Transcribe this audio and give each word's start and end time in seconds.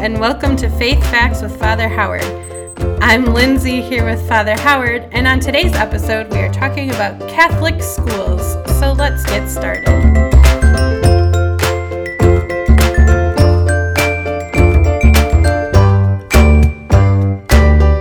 and 0.00 0.18
welcome 0.18 0.56
to 0.56 0.70
Faith 0.78 0.98
Facts 1.10 1.42
with 1.42 1.54
Father 1.58 1.86
Howard. 1.86 2.24
I'm 3.02 3.26
Lindsay 3.26 3.82
here 3.82 4.02
with 4.06 4.26
Father 4.26 4.58
Howard, 4.58 5.06
and 5.12 5.26
on 5.26 5.40
today's 5.40 5.74
episode, 5.74 6.30
we 6.32 6.38
are 6.38 6.50
talking 6.50 6.88
about 6.88 7.20
Catholic 7.28 7.82
schools. 7.82 8.54
So 8.78 8.92
let's 8.92 9.22
get 9.26 9.46
started. 9.46 9.86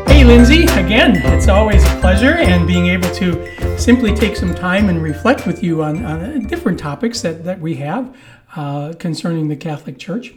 Hey, 0.07 0.23
Lindsay, 0.23 0.63
again, 0.63 1.17
it's 1.17 1.49
always 1.49 1.83
a 1.83 1.99
pleasure, 1.99 2.35
and 2.37 2.65
being 2.65 2.87
able 2.87 3.09
to 3.15 3.77
simply 3.77 4.15
take 4.15 4.37
some 4.37 4.55
time 4.55 4.87
and 4.87 5.03
reflect 5.03 5.45
with 5.45 5.61
you 5.61 5.83
on, 5.83 6.05
on 6.05 6.47
different 6.47 6.79
topics 6.79 7.21
that, 7.23 7.43
that 7.43 7.59
we 7.59 7.75
have 7.75 8.15
uh, 8.55 8.93
concerning 8.99 9.49
the 9.49 9.57
Catholic 9.57 9.99
Church. 9.99 10.33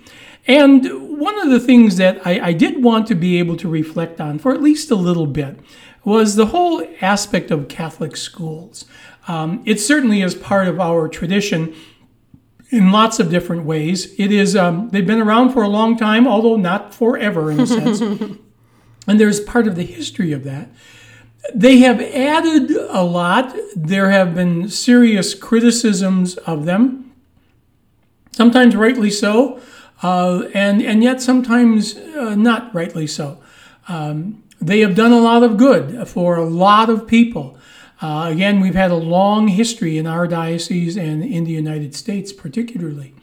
And 0.49 1.12
one 1.23 1.39
of 1.39 1.51
the 1.51 1.61
things 1.61 1.99
that 1.99 2.27
I, 2.27 2.49
I 2.49 2.53
did 2.53 2.83
want 2.83 3.07
to 3.07 3.15
be 3.15 3.39
able 3.39 3.57
to 3.59 3.69
reflect 3.69 4.21
on 4.21 4.41
for 4.41 4.53
at 4.53 4.61
least 4.61 4.91
a 4.91 4.97
little 4.97 5.27
bit 5.27 5.57
was 6.05 6.35
the 6.35 6.47
whole 6.47 6.85
aspect 7.01 7.53
of 7.53 7.69
Catholic 7.69 8.17
schools. 8.17 8.87
Um, 9.29 9.63
it 9.65 9.79
certainly 9.79 10.21
is 10.21 10.35
part 10.35 10.67
of 10.67 10.81
our 10.81 11.07
tradition 11.07 11.77
in 12.71 12.91
lots 12.91 13.21
of 13.21 13.31
different 13.31 13.65
ways. 13.65 14.13
It 14.19 14.33
is 14.33 14.57
um, 14.57 14.89
they've 14.91 15.07
been 15.07 15.21
around 15.21 15.53
for 15.53 15.63
a 15.63 15.69
long 15.69 15.97
time, 15.97 16.27
although 16.27 16.57
not 16.57 16.93
forever 16.93 17.53
in 17.53 17.61
a 17.61 17.67
sense. 17.69 18.01
and 19.07 19.21
there's 19.21 19.39
part 19.39 19.69
of 19.69 19.77
the 19.77 19.85
history 19.85 20.33
of 20.33 20.43
that. 20.43 20.71
They 21.55 21.79
have 21.79 22.01
added 22.01 22.73
a 22.73 23.05
lot. 23.05 23.55
There 23.77 24.11
have 24.11 24.35
been 24.35 24.69
serious 24.69 25.35
criticisms 25.35 26.37
of 26.39 26.65
them, 26.65 27.13
sometimes 28.33 28.75
rightly 28.75 29.11
so 29.11 29.61
uh, 30.03 30.49
and 30.55 30.83
and 30.83 31.03
yet 31.03 31.23
sometimes 31.23 31.97
uh, 31.97 32.35
not 32.35 32.75
rightly 32.75 33.07
so. 33.07 33.41
Um, 33.89 34.43
they 34.61 34.81
have 34.81 34.95
done 34.95 35.13
a 35.13 35.21
lot 35.21 35.43
of 35.43 35.57
good 35.57 36.07
for 36.07 36.37
a 36.37 36.45
lot 36.45 36.89
of 36.89 37.07
people. 37.07 37.59
Uh, 38.01 38.29
again, 38.31 38.61
we've 38.61 38.75
had 38.75 38.91
a 38.91 38.97
long 38.97 39.49
history 39.49 39.97
in 39.97 40.07
our 40.07 40.27
diocese 40.27 40.97
and 40.97 41.25
in 41.25 41.45
the 41.45 41.53
United 41.53 41.95
States, 41.95 42.33
particularly. 42.33 43.15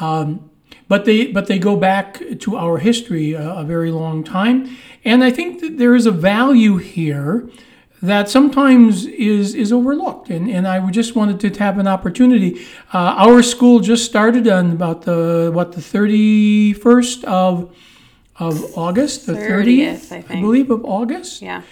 Um, 0.00 0.50
but 0.88 1.04
they 1.04 1.28
but 1.28 1.46
they 1.46 1.58
go 1.58 1.76
back 1.76 2.20
to 2.40 2.56
our 2.56 2.78
history 2.78 3.34
a, 3.34 3.48
a 3.48 3.64
very 3.64 3.92
long 3.92 4.24
time, 4.24 4.76
and 5.04 5.22
I 5.22 5.30
think 5.30 5.60
that 5.60 5.78
there 5.78 5.94
is 5.94 6.06
a 6.06 6.10
value 6.10 6.78
here 6.78 7.48
that 8.02 8.30
sometimes 8.30 9.06
is 9.06 9.54
is 9.54 9.72
overlooked. 9.72 10.30
And, 10.30 10.50
and 10.50 10.66
I 10.66 10.90
just 10.90 11.14
wanted 11.14 11.40
to 11.40 11.58
have 11.58 11.78
an 11.78 11.86
opportunity. 11.86 12.66
Uh, 12.92 13.14
our 13.16 13.42
school 13.42 13.80
just 13.80 14.04
started 14.04 14.48
on 14.48 14.72
about 14.72 15.02
the 15.02 15.50
what 15.52 15.72
the 15.72 15.82
thirty 15.82 16.72
first 16.72 17.24
of 17.24 17.74
of 18.36 18.76
August, 18.76 19.26
the 19.26 19.34
thirtieth, 19.36 20.12
I, 20.12 20.24
I, 20.28 20.40
believe, 20.40 20.70
of 20.70 20.84
August. 20.84 21.42
Yeah. 21.42 21.62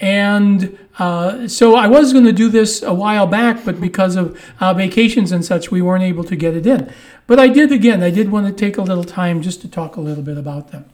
And 0.00 0.78
uh, 0.98 1.48
so 1.48 1.74
I 1.74 1.88
was 1.88 2.12
going 2.12 2.26
to 2.26 2.32
do 2.32 2.48
this 2.48 2.82
a 2.82 2.94
while 2.94 3.26
back, 3.26 3.64
but 3.64 3.80
because 3.80 4.14
of 4.14 4.40
uh, 4.60 4.72
vacations 4.72 5.32
and 5.32 5.44
such, 5.44 5.72
we 5.72 5.82
weren't 5.82 6.04
able 6.04 6.22
to 6.24 6.36
get 6.36 6.54
it 6.54 6.66
in. 6.66 6.92
But 7.26 7.40
I 7.40 7.48
did 7.48 7.72
again. 7.72 8.02
I 8.02 8.10
did 8.10 8.30
want 8.30 8.46
to 8.46 8.52
take 8.52 8.76
a 8.76 8.82
little 8.82 9.02
time 9.02 9.42
just 9.42 9.60
to 9.62 9.68
talk 9.68 9.96
a 9.96 10.00
little 10.00 10.22
bit 10.22 10.38
about 10.38 10.70
them. 10.70 10.84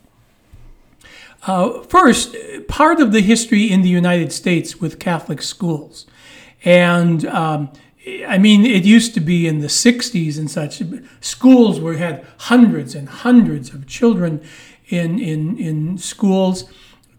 Uh, 1.47 1.83
first, 1.83 2.35
part 2.69 3.01
of 3.01 3.13
the 3.13 3.21
history 3.21 3.71
in 3.71 3.83
the 3.83 3.89
United 3.89 4.33
States 4.33 4.81
with 4.81 4.99
Catholic 4.99 5.43
schools. 5.43 6.07
And 6.65 7.27
um, 7.27 7.71
I 8.27 8.39
mean, 8.39 8.67
it 8.67 8.85
used 8.85 9.15
to 9.15 9.21
be 9.21 9.47
in 9.47 9.61
the 9.61 9.67
60s 9.69 10.39
and 10.39 10.51
such. 10.51 10.83
Schools 11.21 11.81
where 11.81 11.95
had 11.95 12.27
hundreds 12.39 12.95
and 12.95 13.09
hundreds 13.09 13.73
of 13.73 13.87
children 13.87 14.43
in, 14.89 15.19
in, 15.19 15.59
in 15.59 15.99
schools, 15.99 16.65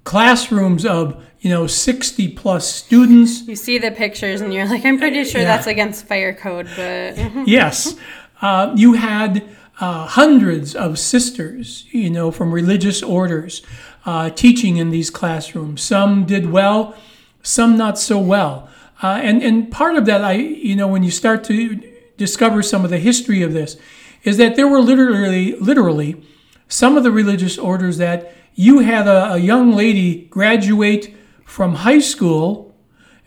classrooms 0.03 0.85
of, 0.85 1.23
you 1.39 1.49
know, 1.49 1.65
60 1.65 2.29
plus 2.29 2.67
students. 2.67 3.41
You 3.47 3.55
see 3.55 3.79
the 3.79 3.91
pictures 3.91 4.41
and 4.41 4.53
you're 4.53 4.67
like, 4.67 4.85
I'm 4.85 4.99
pretty 4.99 5.23
sure 5.23 5.41
yeah. 5.41 5.47
that's 5.47 5.67
against 5.67 6.07
fire 6.07 6.33
code, 6.33 6.67
but. 6.75 7.17
yes. 7.47 7.95
Uh, 8.41 8.73
you 8.75 8.93
had 8.93 9.43
uh, 9.79 10.05
hundreds 10.05 10.75
of 10.75 10.99
sisters, 10.99 11.85
you 11.91 12.09
know, 12.11 12.29
from 12.29 12.51
religious 12.51 13.01
orders 13.01 13.63
uh, 14.05 14.29
teaching 14.29 14.77
in 14.77 14.91
these 14.91 15.09
classrooms. 15.09 15.81
Some 15.81 16.25
did 16.25 16.51
well, 16.51 16.95
some 17.41 17.77
not 17.77 17.97
so 17.97 18.19
well. 18.19 18.69
Uh, 19.01 19.19
and, 19.21 19.43
and 19.43 19.71
part 19.71 19.95
of 19.95 20.05
that, 20.05 20.23
I, 20.23 20.33
you 20.33 20.75
know, 20.75 20.87
when 20.87 21.03
you 21.03 21.11
start 21.11 21.43
to 21.45 21.75
discover 22.17 22.61
some 22.61 22.83
of 22.83 22.91
the 22.91 22.97
history 22.97 23.41
of 23.41 23.53
this, 23.53 23.77
is 24.23 24.37
that 24.37 24.55
there 24.55 24.67
were 24.67 24.79
literally, 24.79 25.55
literally 25.57 26.23
some 26.67 26.97
of 26.97 27.03
the 27.03 27.11
religious 27.11 27.57
orders 27.57 27.97
that 27.97 28.33
you 28.55 28.79
had 28.79 29.07
a, 29.07 29.33
a 29.33 29.37
young 29.37 29.73
lady 29.73 30.25
graduate 30.25 31.13
from 31.43 31.75
high 31.75 31.99
school, 31.99 32.75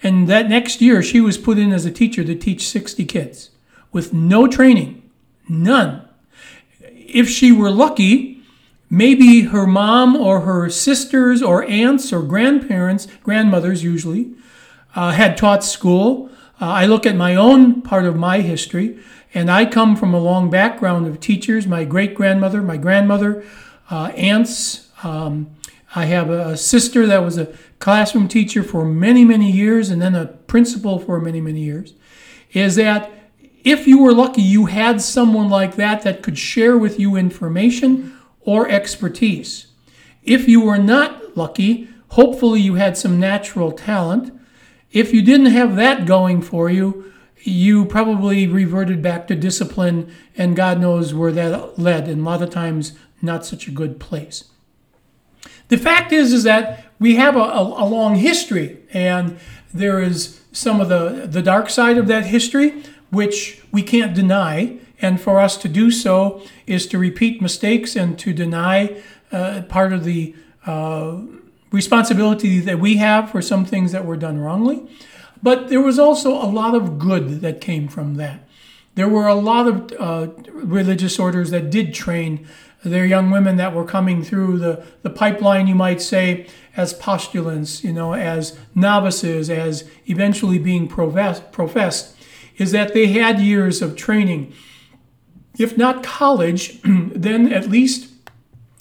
and 0.02 0.28
that 0.28 0.48
next 0.48 0.80
year 0.80 1.02
she 1.02 1.20
was 1.20 1.38
put 1.38 1.58
in 1.58 1.72
as 1.72 1.84
a 1.84 1.90
teacher 1.90 2.24
to 2.24 2.34
teach 2.34 2.68
60 2.68 3.04
kids 3.04 3.50
with 3.92 4.12
no 4.12 4.46
training, 4.46 5.08
none. 5.48 6.08
If 6.80 7.28
she 7.28 7.52
were 7.52 7.70
lucky, 7.70 8.37
Maybe 8.90 9.42
her 9.42 9.66
mom 9.66 10.16
or 10.16 10.40
her 10.40 10.70
sisters 10.70 11.42
or 11.42 11.64
aunts 11.64 12.12
or 12.12 12.22
grandparents, 12.22 13.06
grandmothers 13.22 13.82
usually, 13.82 14.30
uh, 14.94 15.12
had 15.12 15.36
taught 15.36 15.62
school. 15.62 16.30
Uh, 16.60 16.66
I 16.66 16.86
look 16.86 17.04
at 17.04 17.14
my 17.14 17.34
own 17.34 17.82
part 17.82 18.06
of 18.06 18.16
my 18.16 18.40
history, 18.40 18.98
and 19.34 19.50
I 19.50 19.66
come 19.66 19.94
from 19.94 20.14
a 20.14 20.18
long 20.18 20.48
background 20.48 21.06
of 21.06 21.20
teachers. 21.20 21.66
My 21.66 21.84
great 21.84 22.14
grandmother, 22.14 22.62
my 22.62 22.78
grandmother, 22.78 23.44
uh, 23.90 24.10
aunts. 24.16 24.88
Um, 25.02 25.50
I 25.94 26.06
have 26.06 26.30
a 26.30 26.56
sister 26.56 27.06
that 27.06 27.22
was 27.22 27.38
a 27.38 27.52
classroom 27.78 28.26
teacher 28.28 28.62
for 28.62 28.84
many, 28.84 29.24
many 29.24 29.50
years 29.50 29.90
and 29.90 30.02
then 30.02 30.14
a 30.14 30.26
principal 30.26 30.98
for 30.98 31.20
many, 31.20 31.40
many 31.40 31.60
years. 31.60 31.94
Is 32.52 32.76
that 32.76 33.10
if 33.64 33.86
you 33.86 34.02
were 34.02 34.12
lucky, 34.12 34.42
you 34.42 34.66
had 34.66 35.00
someone 35.00 35.48
like 35.48 35.76
that 35.76 36.02
that 36.02 36.22
could 36.22 36.38
share 36.38 36.76
with 36.76 36.98
you 36.98 37.16
information 37.16 38.17
or 38.48 38.66
expertise. 38.66 39.66
If 40.22 40.48
you 40.48 40.62
were 40.62 40.78
not 40.78 41.36
lucky, 41.36 41.86
hopefully 42.12 42.62
you 42.62 42.76
had 42.76 42.96
some 42.96 43.20
natural 43.20 43.72
talent. 43.72 44.32
If 44.90 45.12
you 45.12 45.20
didn't 45.20 45.52
have 45.52 45.76
that 45.76 46.06
going 46.06 46.40
for 46.40 46.70
you, 46.70 47.12
you 47.42 47.84
probably 47.84 48.46
reverted 48.46 49.02
back 49.02 49.26
to 49.26 49.34
discipline, 49.34 50.10
and 50.34 50.56
God 50.56 50.80
knows 50.80 51.12
where 51.12 51.30
that 51.32 51.78
led, 51.78 52.08
and 52.08 52.22
a 52.22 52.24
lot 52.24 52.40
of 52.40 52.48
times 52.48 52.94
not 53.20 53.44
such 53.44 53.68
a 53.68 53.70
good 53.70 54.00
place. 54.00 54.44
The 55.68 55.76
fact 55.76 56.10
is, 56.10 56.32
is 56.32 56.44
that 56.44 56.86
we 56.98 57.16
have 57.16 57.36
a, 57.36 57.40
a, 57.40 57.84
a 57.84 57.86
long 57.86 58.14
history, 58.14 58.78
and 58.94 59.38
there 59.74 60.00
is 60.00 60.40
some 60.52 60.80
of 60.80 60.88
the, 60.88 61.26
the 61.30 61.42
dark 61.42 61.68
side 61.68 61.98
of 61.98 62.06
that 62.06 62.24
history, 62.24 62.82
which 63.10 63.62
we 63.72 63.82
can't 63.82 64.14
deny. 64.14 64.78
And 65.00 65.20
for 65.20 65.40
us 65.40 65.56
to 65.58 65.68
do 65.68 65.90
so 65.90 66.42
is 66.66 66.86
to 66.88 66.98
repeat 66.98 67.40
mistakes 67.40 67.94
and 67.96 68.18
to 68.18 68.32
deny 68.32 69.00
uh, 69.30 69.62
part 69.68 69.92
of 69.92 70.04
the 70.04 70.34
uh, 70.66 71.20
responsibility 71.70 72.60
that 72.60 72.80
we 72.80 72.96
have 72.96 73.30
for 73.30 73.40
some 73.40 73.64
things 73.64 73.92
that 73.92 74.04
were 74.04 74.16
done 74.16 74.38
wrongly. 74.38 74.88
But 75.42 75.68
there 75.68 75.80
was 75.80 75.98
also 75.98 76.32
a 76.32 76.50
lot 76.50 76.74
of 76.74 76.98
good 76.98 77.40
that 77.42 77.60
came 77.60 77.88
from 77.88 78.16
that. 78.16 78.48
There 78.96 79.08
were 79.08 79.28
a 79.28 79.34
lot 79.34 79.68
of 79.68 79.92
uh, 79.98 80.32
religious 80.52 81.18
orders 81.20 81.50
that 81.50 81.70
did 81.70 81.94
train 81.94 82.48
their 82.82 83.04
young 83.04 83.30
women 83.30 83.56
that 83.56 83.74
were 83.74 83.84
coming 83.84 84.22
through 84.22 84.58
the, 84.58 84.84
the 85.02 85.10
pipeline, 85.10 85.66
you 85.66 85.74
might 85.74 86.00
say, 86.00 86.48
as 86.76 86.94
postulants, 86.94 87.82
you 87.82 87.92
know, 87.92 88.14
as 88.14 88.58
novices, 88.74 89.50
as 89.50 89.88
eventually 90.06 90.58
being 90.58 90.88
professed, 90.88 91.50
professed 91.50 92.17
is 92.58 92.72
that 92.72 92.92
they 92.92 93.06
had 93.06 93.40
years 93.40 93.80
of 93.80 93.96
training. 93.96 94.52
If 95.58 95.78
not 95.78 96.02
college, 96.02 96.80
then 96.84 97.52
at 97.52 97.68
least 97.68 98.12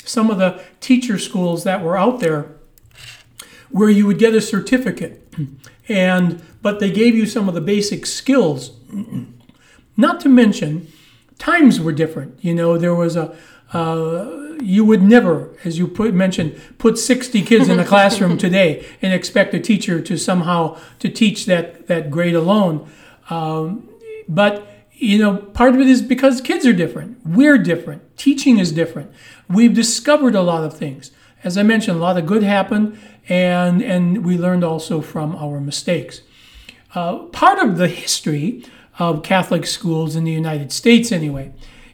some 0.04 0.30
of 0.30 0.38
the 0.38 0.64
teacher 0.79 1.18
schools 1.18 1.64
that 1.64 1.84
were 1.84 1.97
out 1.97 2.20
there 2.20 2.52
where 3.70 3.90
you 3.90 4.06
would 4.08 4.20
get 4.20 4.34
a 4.34 4.41
certificate. 4.41 5.24
And 5.90 6.41
but 6.62 6.82
they 6.82 6.91
gave 6.91 7.16
you 7.16 7.26
some 7.26 7.47
of 7.47 7.56
the 7.56 7.62
basic 7.62 8.06
skills. 8.06 8.72
Not 9.97 10.20
to 10.20 10.28
mention 10.28 10.91
times 11.40 11.80
were 11.80 11.94
different. 11.94 12.44
You 12.44 12.53
know 12.53 12.78
there 12.78 12.94
was 12.94 13.16
a 13.16 13.34
uh, 13.72 14.58
you 14.62 14.84
would 14.84 15.02
never 15.02 15.56
as 15.64 15.78
you 15.78 15.88
put 15.88 16.14
mentioned 16.14 16.59
put 16.78 16.97
60 16.97 17.41
kids 17.44 17.70
in 17.70 17.80
a 17.80 17.85
classroom 17.94 18.38
today 18.38 18.85
and 19.02 19.14
expect 19.14 19.53
a 19.53 19.62
teacher 19.62 20.02
to 20.02 20.18
somehow 20.18 20.78
to 21.00 21.08
teach 21.09 21.46
that 21.46 21.88
that 21.88 22.12
grade 22.12 22.35
alone 22.35 22.90
um, 23.29 23.90
but 24.28 24.68
you 25.00 25.20
know, 25.20 25.38
part 25.38 25.76
of 25.76 25.79
it 25.79 25.88
is 25.88 26.02
because 26.02 26.41
kids 26.41 26.66
are 26.66 26.74
different. 26.74 27.26
We're 27.26 27.59
different. 27.59 28.18
Teaching 28.18 28.58
is 28.58 28.72
different. 28.72 29.12
We've 29.47 29.74
discovered 29.74 30.34
a 30.34 30.41
lot 30.41 30.64
of 30.64 30.76
things. 30.76 31.12
As 31.44 31.58
I 31.58 31.64
mentioned, 31.64 31.97
a 31.97 32.02
lot 32.02 32.18
of 32.18 32.26
good 32.26 32.41
happened, 32.41 32.97
and, 33.29 33.82
and 33.84 34.26
we 34.26 34.38
learned 34.38 34.64
also 34.64 35.02
from 35.02 35.35
our 35.35 35.59
mistakes. 35.59 36.22
Uh, 36.96 37.18
part 37.26 37.59
of 37.59 37.78
the 37.78 37.88
history 37.88 38.66
of 38.97 39.22
Catholic 39.22 39.68
schools 39.68 40.16
in 40.16 40.23
the 40.23 40.32
United 40.32 40.72
States, 40.72 41.12
anyway, 41.12 41.53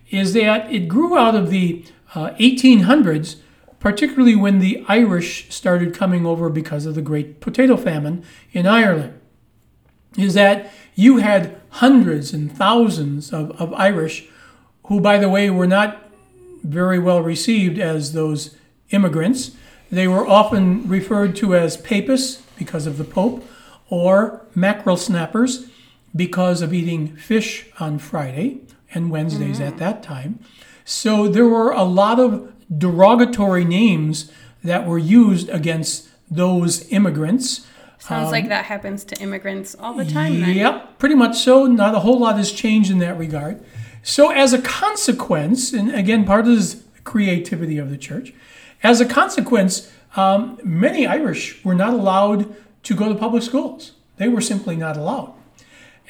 is 0.09 0.33
that 0.33 0.71
it 0.71 0.87
grew 0.87 1.17
out 1.17 1.35
of 1.35 1.49
the 1.49 1.83
uh, 2.15 2.29
1800s, 2.35 3.35
particularly 3.79 4.35
when 4.35 4.59
the 4.59 4.85
Irish 4.87 5.53
started 5.53 5.93
coming 5.93 6.25
over 6.25 6.49
because 6.49 6.85
of 6.85 6.95
the 6.95 7.01
Great 7.01 7.41
Potato 7.41 7.75
Famine 7.75 8.23
in 8.53 8.65
Ireland, 8.65 9.19
is 10.17 10.33
that 10.33 10.71
you 10.95 11.17
had 11.17 11.59
hundreds 11.69 12.33
and 12.33 12.55
thousands 12.55 13.33
of, 13.33 13.51
of 13.59 13.73
Irish 13.73 14.27
who, 14.87 14.99
by 14.99 15.17
the 15.17 15.29
way, 15.29 15.49
were 15.49 15.67
not 15.67 16.09
very 16.63 16.99
well 16.99 17.21
received 17.21 17.79
as 17.79 18.13
those 18.13 18.55
immigrants. 18.91 19.51
They 19.91 20.07
were 20.07 20.27
often 20.27 20.87
referred 20.87 21.35
to 21.37 21.55
as 21.55 21.77
papists 21.77 22.41
because 22.57 22.85
of 22.85 22.97
the 22.97 23.03
Pope, 23.03 23.45
or 23.89 24.45
mackerel 24.55 24.97
snappers 24.97 25.67
because 26.15 26.61
of 26.61 26.73
eating 26.73 27.15
fish 27.15 27.67
on 27.79 27.99
Friday 27.99 28.61
and 28.93 29.11
Wednesdays 29.11 29.57
mm-hmm. 29.57 29.67
at 29.67 29.77
that 29.77 30.03
time. 30.03 30.39
So 30.85 31.27
there 31.27 31.47
were 31.47 31.71
a 31.71 31.83
lot 31.83 32.19
of 32.19 32.51
derogatory 32.75 33.65
names 33.65 34.31
that 34.63 34.85
were 34.85 34.97
used 34.97 35.49
against 35.49 36.09
those 36.29 36.89
immigrants. 36.91 37.67
Sounds 38.07 38.31
like 38.31 38.49
that 38.49 38.65
happens 38.65 39.05
to 39.05 39.15
immigrants 39.21 39.75
all 39.79 39.93
the 39.93 40.03
time. 40.03 40.41
Then. 40.41 40.57
Yep, 40.57 40.99
pretty 40.99 41.15
much 41.15 41.37
so. 41.37 41.67
Not 41.67 41.95
a 41.95 41.99
whole 41.99 42.19
lot 42.19 42.35
has 42.35 42.51
changed 42.51 42.91
in 42.91 42.97
that 42.99 43.17
regard. 43.17 43.63
So, 44.01 44.29
as 44.29 44.51
a 44.51 44.61
consequence, 44.61 45.71
and 45.71 45.89
again, 45.95 46.25
part 46.25 46.41
of 46.41 46.47
this 46.47 46.73
the 46.73 46.99
creativity 47.05 47.77
of 47.77 47.89
the 47.89 47.97
church, 47.97 48.33
as 48.83 48.99
a 48.99 49.05
consequence, 49.05 49.89
um, 50.17 50.59
many 50.65 51.07
Irish 51.07 51.63
were 51.63 51.73
not 51.73 51.93
allowed 51.93 52.53
to 52.83 52.93
go 52.93 53.07
to 53.07 53.15
public 53.15 53.41
schools. 53.41 53.93
They 54.17 54.27
were 54.27 54.41
simply 54.41 54.75
not 54.75 54.97
allowed. 54.97 55.33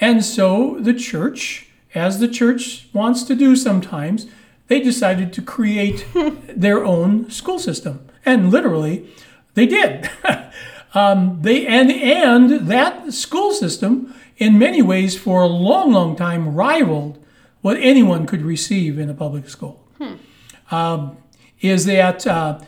And 0.01 0.25
so 0.25 0.79
the 0.79 0.95
church, 0.95 1.67
as 1.93 2.17
the 2.17 2.27
church 2.27 2.89
wants 2.91 3.21
to 3.25 3.35
do 3.35 3.55
sometimes, 3.55 4.25
they 4.67 4.79
decided 4.79 5.31
to 5.33 5.43
create 5.43 6.07
their 6.47 6.83
own 6.83 7.29
school 7.29 7.59
system. 7.59 8.09
And 8.25 8.49
literally, 8.49 9.07
they 9.53 9.67
did. 9.67 10.09
um, 10.93 11.39
they 11.41 11.65
and 11.65 11.91
and 11.91 12.67
that 12.67 13.13
school 13.13 13.51
system, 13.51 14.13
in 14.37 14.59
many 14.59 14.81
ways, 14.81 15.17
for 15.17 15.41
a 15.41 15.47
long, 15.47 15.91
long 15.91 16.15
time, 16.15 16.53
rivaled 16.53 17.23
what 17.61 17.77
anyone 17.77 18.25
could 18.25 18.41
receive 18.41 18.99
in 18.99 19.09
a 19.09 19.13
public 19.13 19.49
school. 19.49 19.83
Um, 20.71 21.17
is 21.61 21.85
that 21.85 22.27
uh, 22.27 22.59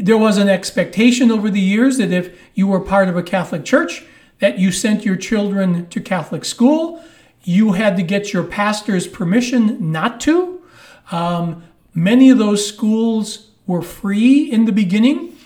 there 0.00 0.18
was 0.18 0.36
an 0.36 0.48
expectation 0.48 1.30
over 1.30 1.50
the 1.50 1.60
years 1.60 1.96
that 1.98 2.12
if 2.12 2.38
you 2.54 2.66
were 2.66 2.80
part 2.80 3.08
of 3.08 3.16
a 3.16 3.22
Catholic 3.22 3.64
church, 3.64 4.04
that 4.40 4.58
you 4.58 4.70
sent 4.70 5.04
your 5.04 5.16
children 5.16 5.88
to 5.88 6.00
Catholic 6.00 6.44
school. 6.44 7.02
You 7.44 7.72
had 7.72 7.96
to 7.96 8.02
get 8.02 8.32
your 8.32 8.44
pastor's 8.44 9.06
permission 9.06 9.90
not 9.90 10.20
to. 10.22 10.62
Um, 11.10 11.64
many 11.94 12.30
of 12.30 12.38
those 12.38 12.66
schools 12.66 13.50
were 13.66 13.82
free 13.82 14.50
in 14.50 14.66
the 14.66 14.72
beginning, 14.72 15.36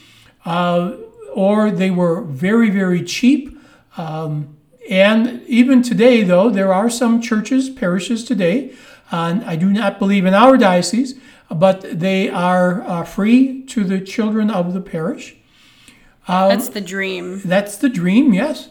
uh, 0.45 0.97
or 1.35 1.71
they 1.71 1.91
were 1.91 2.23
very, 2.23 2.71
very 2.71 3.03
cheap. 3.03 3.59
Um, 3.97 4.57
and 4.89 5.43
even 5.47 5.83
today, 5.83 6.23
though, 6.23 6.51
there 6.51 6.73
are 6.73 6.91
some 6.91 7.21
churches, 7.21 7.71
parishes 7.71 8.25
today, 8.25 8.75
and 9.11 9.45
I 9.45 9.57
do 9.57 9.71
not 9.71 9.99
believe 9.99 10.25
in 10.25 10.35
our 10.35 10.57
diocese, 10.57 11.15
but 11.51 11.99
they 11.99 12.29
are 12.29 12.83
uh, 12.83 13.05
free 13.05 13.63
to 13.67 13.85
the 13.85 14.01
children 14.01 14.51
of 14.51 14.73
the 14.73 14.81
parish. 14.81 15.37
That's 16.49 16.69
the 16.69 16.81
dream. 16.81 17.41
That's 17.45 17.77
the 17.77 17.89
dream, 17.89 18.33
yes. 18.33 18.71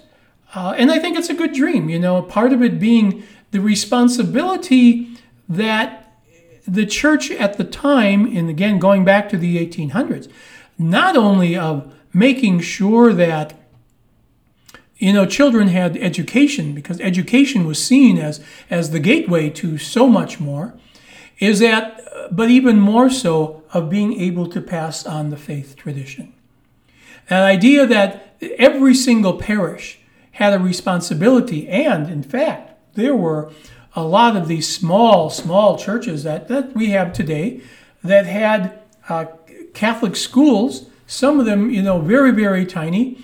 Uh, 0.55 0.73
and 0.77 0.89
I 0.91 0.99
think 0.99 1.17
it's 1.17 1.29
a 1.29 1.33
good 1.33 1.53
dream, 1.53 1.89
you 1.89 1.99
know, 1.99 2.21
part 2.21 2.53
of 2.53 2.61
it 2.61 2.79
being 2.79 3.23
the 3.51 3.59
responsibility 3.59 5.09
that 5.47 6.13
the 6.67 6.85
church 6.85 7.31
at 7.31 7.57
the 7.57 7.63
time, 7.63 8.25
and 8.35 8.49
again, 8.49 8.79
going 8.79 9.03
back 9.03 9.29
to 9.29 9.37
the 9.37 9.57
1800s, 9.65 10.29
not 10.77 11.17
only 11.17 11.55
of 11.57 11.93
making 12.13 12.59
sure 12.59 13.13
that 13.13 13.53
you 14.97 15.13
know 15.13 15.25
children 15.25 15.69
had 15.69 15.95
education 15.97 16.73
because 16.73 16.99
education 17.01 17.65
was 17.65 17.83
seen 17.83 18.17
as 18.17 18.43
as 18.69 18.91
the 18.91 18.99
gateway 18.99 19.49
to 19.49 19.77
so 19.77 20.07
much 20.07 20.39
more 20.39 20.73
is 21.39 21.59
that 21.59 21.99
but 22.31 22.49
even 22.49 22.79
more 22.79 23.09
so 23.09 23.63
of 23.73 23.89
being 23.89 24.19
able 24.19 24.47
to 24.47 24.61
pass 24.61 25.05
on 25.05 25.29
the 25.29 25.37
faith 25.37 25.75
tradition. 25.75 26.33
An 27.29 27.43
idea 27.43 27.85
that 27.85 28.35
every 28.57 28.95
single 28.95 29.37
parish 29.37 29.99
had 30.31 30.53
a 30.53 30.59
responsibility 30.59 31.67
and 31.67 32.09
in 32.09 32.23
fact 32.23 32.77
there 32.95 33.15
were 33.15 33.51
a 33.95 34.03
lot 34.03 34.35
of 34.35 34.47
these 34.47 34.67
small 34.73 35.29
small 35.29 35.77
churches 35.77 36.23
that, 36.23 36.47
that 36.47 36.75
we 36.75 36.87
have 36.87 37.11
today 37.11 37.61
that 38.03 38.25
had 38.25 38.79
uh, 39.09 39.25
catholic 39.73 40.15
schools 40.15 40.88
some 41.09 41.39
of 41.39 41.45
them 41.45 41.69
you 41.69 41.81
know 41.81 41.99
very 41.99 42.31
very 42.31 42.65
tiny 42.65 43.17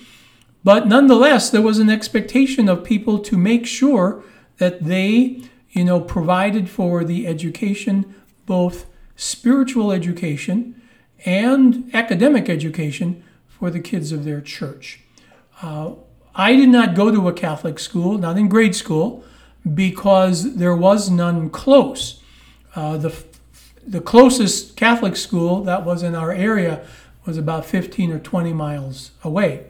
but 0.65 0.87
nonetheless, 0.87 1.51
there 1.51 1.61
was 1.61 1.77
an 1.77 1.91
expectation 1.91 2.67
of 2.67 2.83
people 2.83 3.19
to 3.19 3.37
make 3.37 3.67
sure 3.67 4.23
that 4.57 4.83
they, 4.83 5.43
you 5.69 5.83
know, 5.83 6.01
provided 6.01 6.71
for 6.71 7.03
the 7.03 7.27
education, 7.27 8.15
both 8.47 8.87
spiritual 9.15 9.91
education 9.91 10.81
and 11.23 11.91
academic 11.93 12.49
education 12.49 13.23
for 13.47 13.69
the 13.69 13.79
kids 13.79 14.11
of 14.11 14.25
their 14.25 14.41
church. 14.41 15.01
Uh, 15.61 15.91
I 16.33 16.55
did 16.55 16.69
not 16.69 16.95
go 16.95 17.11
to 17.11 17.27
a 17.27 17.33
Catholic 17.33 17.77
school, 17.77 18.17
not 18.17 18.35
in 18.35 18.49
grade 18.49 18.75
school, 18.75 19.23
because 19.75 20.55
there 20.55 20.75
was 20.75 21.11
none 21.11 21.51
close. 21.51 22.23
Uh, 22.75 22.97
the, 22.97 23.23
the 23.85 24.01
closest 24.01 24.75
Catholic 24.75 25.15
school 25.15 25.63
that 25.65 25.85
was 25.85 26.01
in 26.01 26.15
our 26.15 26.31
area 26.31 26.83
was 27.25 27.37
about 27.37 27.65
15 27.65 28.11
or 28.11 28.19
20 28.19 28.53
miles 28.53 29.11
away. 29.23 29.65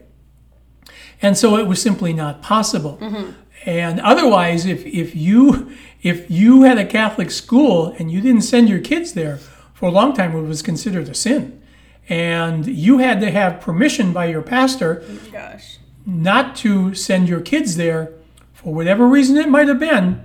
And 1.22 1.38
so 1.38 1.57
it 1.57 1.68
was 1.68 1.81
simply 1.81 2.13
not 2.13 2.42
possible. 2.42 2.98
Mm-hmm. 3.02 3.31
And 3.66 4.00
otherwise, 4.02 4.66
if, 4.66 4.86
if 4.86 5.16
you 5.16 5.72
if 6.04 6.30
you 6.30 6.62
had 6.62 6.78
a 6.78 6.86
Catholic 6.86 7.31
school 7.31 7.96
and 7.98 8.12
you 8.12 8.22
didn't 8.22 8.44
send 8.44 8.69
your 8.69 8.80
kids 8.80 9.13
there, 9.13 9.38
for 9.74 9.88
a 9.88 9.92
long 9.92 10.13
time 10.13 10.36
it 10.36 10.42
was 10.42 10.62
considered 10.62 11.10
a 11.10 11.16
sin. 11.16 11.62
And 12.07 12.68
you 12.68 13.00
had 13.00 13.19
to 13.22 13.31
have 13.31 13.60
permission 13.60 14.13
by 14.13 14.25
your 14.25 14.44
pastor 14.44 15.04
Gosh. 15.31 15.80
not 16.06 16.56
to 16.57 16.94
send 16.94 17.28
your 17.28 17.42
kids 17.42 17.75
there 17.75 18.13
for 18.54 18.72
whatever 18.72 19.07
reason 19.07 19.38
it 19.38 19.50
might 19.50 19.68
have 19.68 19.80
been. 19.80 20.24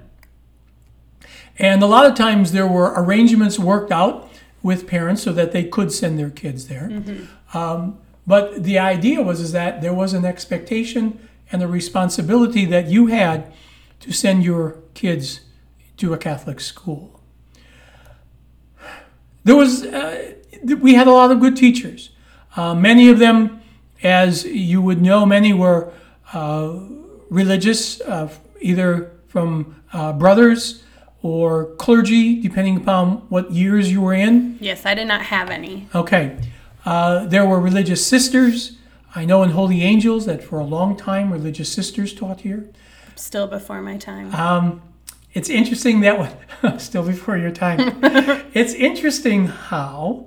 And 1.58 1.82
a 1.82 1.86
lot 1.86 2.04
of 2.04 2.14
times 2.14 2.52
there 2.52 2.66
were 2.66 2.92
arrangements 2.94 3.58
worked 3.58 3.90
out 3.90 4.29
with 4.62 4.86
parents 4.86 5.22
so 5.22 5.32
that 5.32 5.52
they 5.52 5.64
could 5.64 5.92
send 5.92 6.18
their 6.18 6.30
kids 6.30 6.68
there. 6.68 7.02
Um, 7.54 7.98
but 8.26 8.62
the 8.62 8.78
idea 8.78 9.22
was 9.22 9.40
is 9.40 9.52
that 9.52 9.80
there 9.80 9.94
was 9.94 10.12
an 10.12 10.24
expectation 10.24 11.28
and 11.50 11.62
a 11.62 11.68
responsibility 11.68 12.64
that 12.66 12.86
you 12.86 13.06
had 13.06 13.52
to 14.00 14.12
send 14.12 14.44
your 14.44 14.76
kids 14.94 15.40
to 15.96 16.12
a 16.12 16.18
Catholic 16.18 16.60
school. 16.60 17.20
There 19.44 19.56
was 19.56 19.84
uh, 19.84 20.34
we 20.62 20.94
had 20.94 21.06
a 21.06 21.12
lot 21.12 21.30
of 21.30 21.40
good 21.40 21.56
teachers. 21.56 22.10
Uh, 22.56 22.74
many 22.74 23.08
of 23.08 23.18
them, 23.18 23.62
as 24.02 24.44
you 24.44 24.82
would 24.82 25.00
know, 25.00 25.24
many 25.24 25.52
were 25.52 25.92
uh, 26.32 26.78
religious, 27.30 28.00
uh, 28.02 28.28
either 28.60 29.10
from 29.28 29.76
uh, 29.92 30.12
brothers 30.12 30.84
or 31.22 31.66
clergy, 31.76 32.40
depending 32.40 32.76
upon 32.76 33.18
what 33.28 33.50
years 33.52 33.90
you 33.92 34.00
were 34.00 34.14
in. 34.14 34.56
Yes, 34.60 34.86
I 34.86 34.94
did 34.94 35.06
not 35.06 35.22
have 35.22 35.50
any. 35.50 35.88
Okay. 35.94 36.36
Uh, 36.84 37.26
there 37.26 37.44
were 37.44 37.60
religious 37.60 38.06
sisters. 38.06 38.78
I 39.14 39.24
know 39.24 39.42
in 39.42 39.50
Holy 39.50 39.82
Angels 39.82 40.26
that 40.26 40.42
for 40.42 40.58
a 40.58 40.64
long 40.64 40.96
time 40.96 41.32
religious 41.32 41.72
sisters 41.72 42.14
taught 42.14 42.40
here. 42.40 42.70
Still 43.16 43.46
before 43.46 43.82
my 43.82 43.98
time. 43.98 44.34
Um, 44.34 44.82
it's 45.34 45.50
interesting 45.50 46.00
that 46.00 46.18
one, 46.18 46.78
still 46.78 47.04
before 47.04 47.36
your 47.36 47.50
time. 47.50 47.98
it's 48.54 48.72
interesting 48.74 49.46
how 49.46 50.26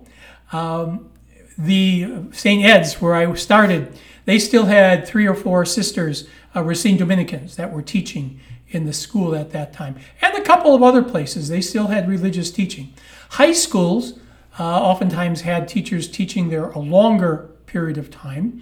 um, 0.52 1.10
the 1.58 2.08
St. 2.32 2.64
Ed's, 2.64 3.02
where 3.02 3.16
I 3.16 3.34
started, 3.34 3.98
they 4.26 4.40
still 4.40 4.66
had 4.66 5.08
three 5.08 5.28
or 5.28 5.36
four 5.36 5.66
sisters, 5.66 6.28
uh, 6.56 6.64
Racine 6.64 6.98
Dominicans, 6.98 7.56
that 7.56 7.74
were 7.74 7.82
teaching 7.82 8.40
in 8.74 8.86
the 8.86 8.94
school 8.94 9.36
at 9.36 9.52
that 9.52 9.72
time. 9.72 9.96
And 10.22 10.36
a 10.36 10.42
couple 10.42 10.74
of 10.76 10.82
other 10.82 11.04
places, 11.04 11.48
they 11.48 11.62
still 11.62 11.88
had 11.88 12.10
religious 12.10 12.52
teaching. 12.52 12.94
High 13.32 13.54
schools 13.54 14.14
uh, 14.60 14.64
oftentimes 14.64 15.42
had 15.42 15.68
teachers 15.68 16.10
teaching 16.10 16.50
there 16.50 16.70
a 16.70 16.80
longer 16.80 17.50
period 17.66 17.98
of 17.98 18.12
time. 18.12 18.62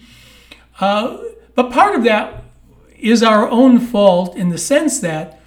Uh, 0.80 1.18
but 1.56 1.72
part 1.72 1.96
of 1.96 2.04
that 2.04 2.44
is 3.00 3.24
our 3.24 3.50
own 3.50 3.80
fault 3.80 4.36
in 4.36 4.50
the 4.50 4.58
sense 4.58 5.00
that 5.00 5.40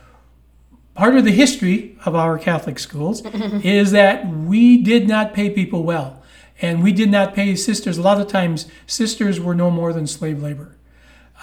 part 0.94 1.16
of 1.16 1.24
the 1.24 1.30
history 1.30 1.96
of 2.04 2.14
our 2.14 2.38
Catholic 2.38 2.78
schools 2.78 3.22
is 3.64 3.90
that 3.92 4.26
we 4.26 4.78
did 4.82 5.06
not 5.06 5.34
pay 5.34 5.50
people 5.50 5.82
well. 5.82 6.22
And 6.62 6.82
we 6.82 6.92
did 6.92 7.10
not 7.10 7.34
pay 7.34 7.56
sisters. 7.56 7.98
A 7.98 8.02
lot 8.02 8.20
of 8.20 8.28
times, 8.28 8.66
sisters 8.86 9.40
were 9.40 9.54
no 9.54 9.70
more 9.70 9.92
than 9.92 10.06
slave 10.06 10.40
labor. 10.40 10.76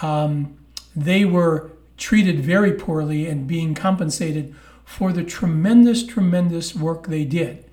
Um, 0.02 0.58
they 0.96 1.26
were 1.26 1.72
treated 2.02 2.40
very 2.40 2.74
poorly 2.74 3.28
and 3.28 3.48
being 3.48 3.76
compensated 3.76 4.54
for 4.84 5.14
the 5.14 5.24
tremendous, 5.24 6.06
tremendous 6.06 6.76
work 6.76 7.08
they 7.08 7.24
did. 7.24 7.64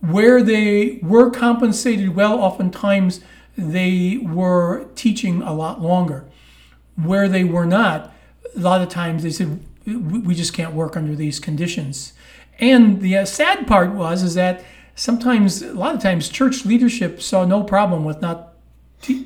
where 0.00 0.42
they 0.42 0.98
were 1.02 1.30
compensated 1.30 2.14
well, 2.14 2.38
oftentimes 2.38 3.20
they 3.56 4.18
were 4.22 4.86
teaching 4.94 5.42
a 5.42 5.52
lot 5.52 5.80
longer. 5.80 6.24
Where 6.96 7.28
they 7.28 7.44
were 7.44 7.66
not, 7.66 8.14
a 8.54 8.60
lot 8.60 8.82
of 8.82 8.88
times 8.88 9.22
they 9.22 9.30
said, 9.30 9.60
"We 9.86 10.34
just 10.34 10.52
can't 10.52 10.74
work 10.74 10.96
under 10.96 11.14
these 11.16 11.40
conditions." 11.40 12.12
And 12.60 13.00
the 13.00 13.16
uh, 13.18 13.24
sad 13.24 13.66
part 13.66 13.90
was 13.92 14.22
is 14.22 14.34
that 14.34 14.64
sometimes, 14.94 15.62
a 15.62 15.74
lot 15.74 15.94
of 15.94 16.02
times, 16.02 16.28
church 16.28 16.64
leadership 16.64 17.20
saw 17.20 17.44
no 17.44 17.62
problem 17.62 18.04
with 18.04 18.20
not 18.20 18.52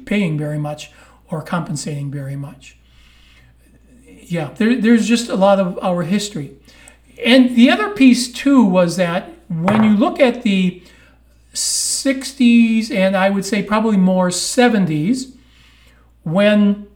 paying 0.06 0.38
very 0.38 0.58
much 0.58 0.90
or 1.28 1.42
compensating 1.42 2.10
very 2.10 2.36
much. 2.36 2.76
Yeah, 4.30 4.50
there, 4.58 4.80
there's 4.80 5.08
just 5.08 5.28
a 5.28 5.34
lot 5.34 5.58
of 5.58 5.76
our 5.82 6.04
history. 6.04 6.54
And 7.26 7.56
the 7.56 7.68
other 7.68 7.90
piece, 7.90 8.32
too, 8.32 8.64
was 8.64 8.96
that 8.96 9.28
when 9.48 9.82
you 9.82 9.96
look 9.96 10.20
at 10.20 10.44
the 10.44 10.84
60s 11.52 12.92
and 12.92 13.16
I 13.16 13.28
would 13.28 13.44
say 13.44 13.60
probably 13.64 13.96
more 13.96 14.28
70s, 14.28 15.32
when 16.22 16.86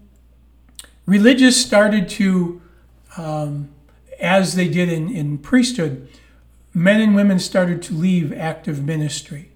religious 1.06 1.60
started 1.60 2.08
to, 2.10 2.62
um, 3.16 3.68
as 4.20 4.54
they 4.54 4.68
did 4.68 4.88
in, 4.88 5.10
in 5.10 5.38
priesthood, 5.38 6.08
men 6.72 7.00
and 7.00 7.16
women 7.16 7.40
started 7.40 7.82
to 7.82 7.94
leave 7.94 8.32
active 8.32 8.84
ministry. 8.84 9.50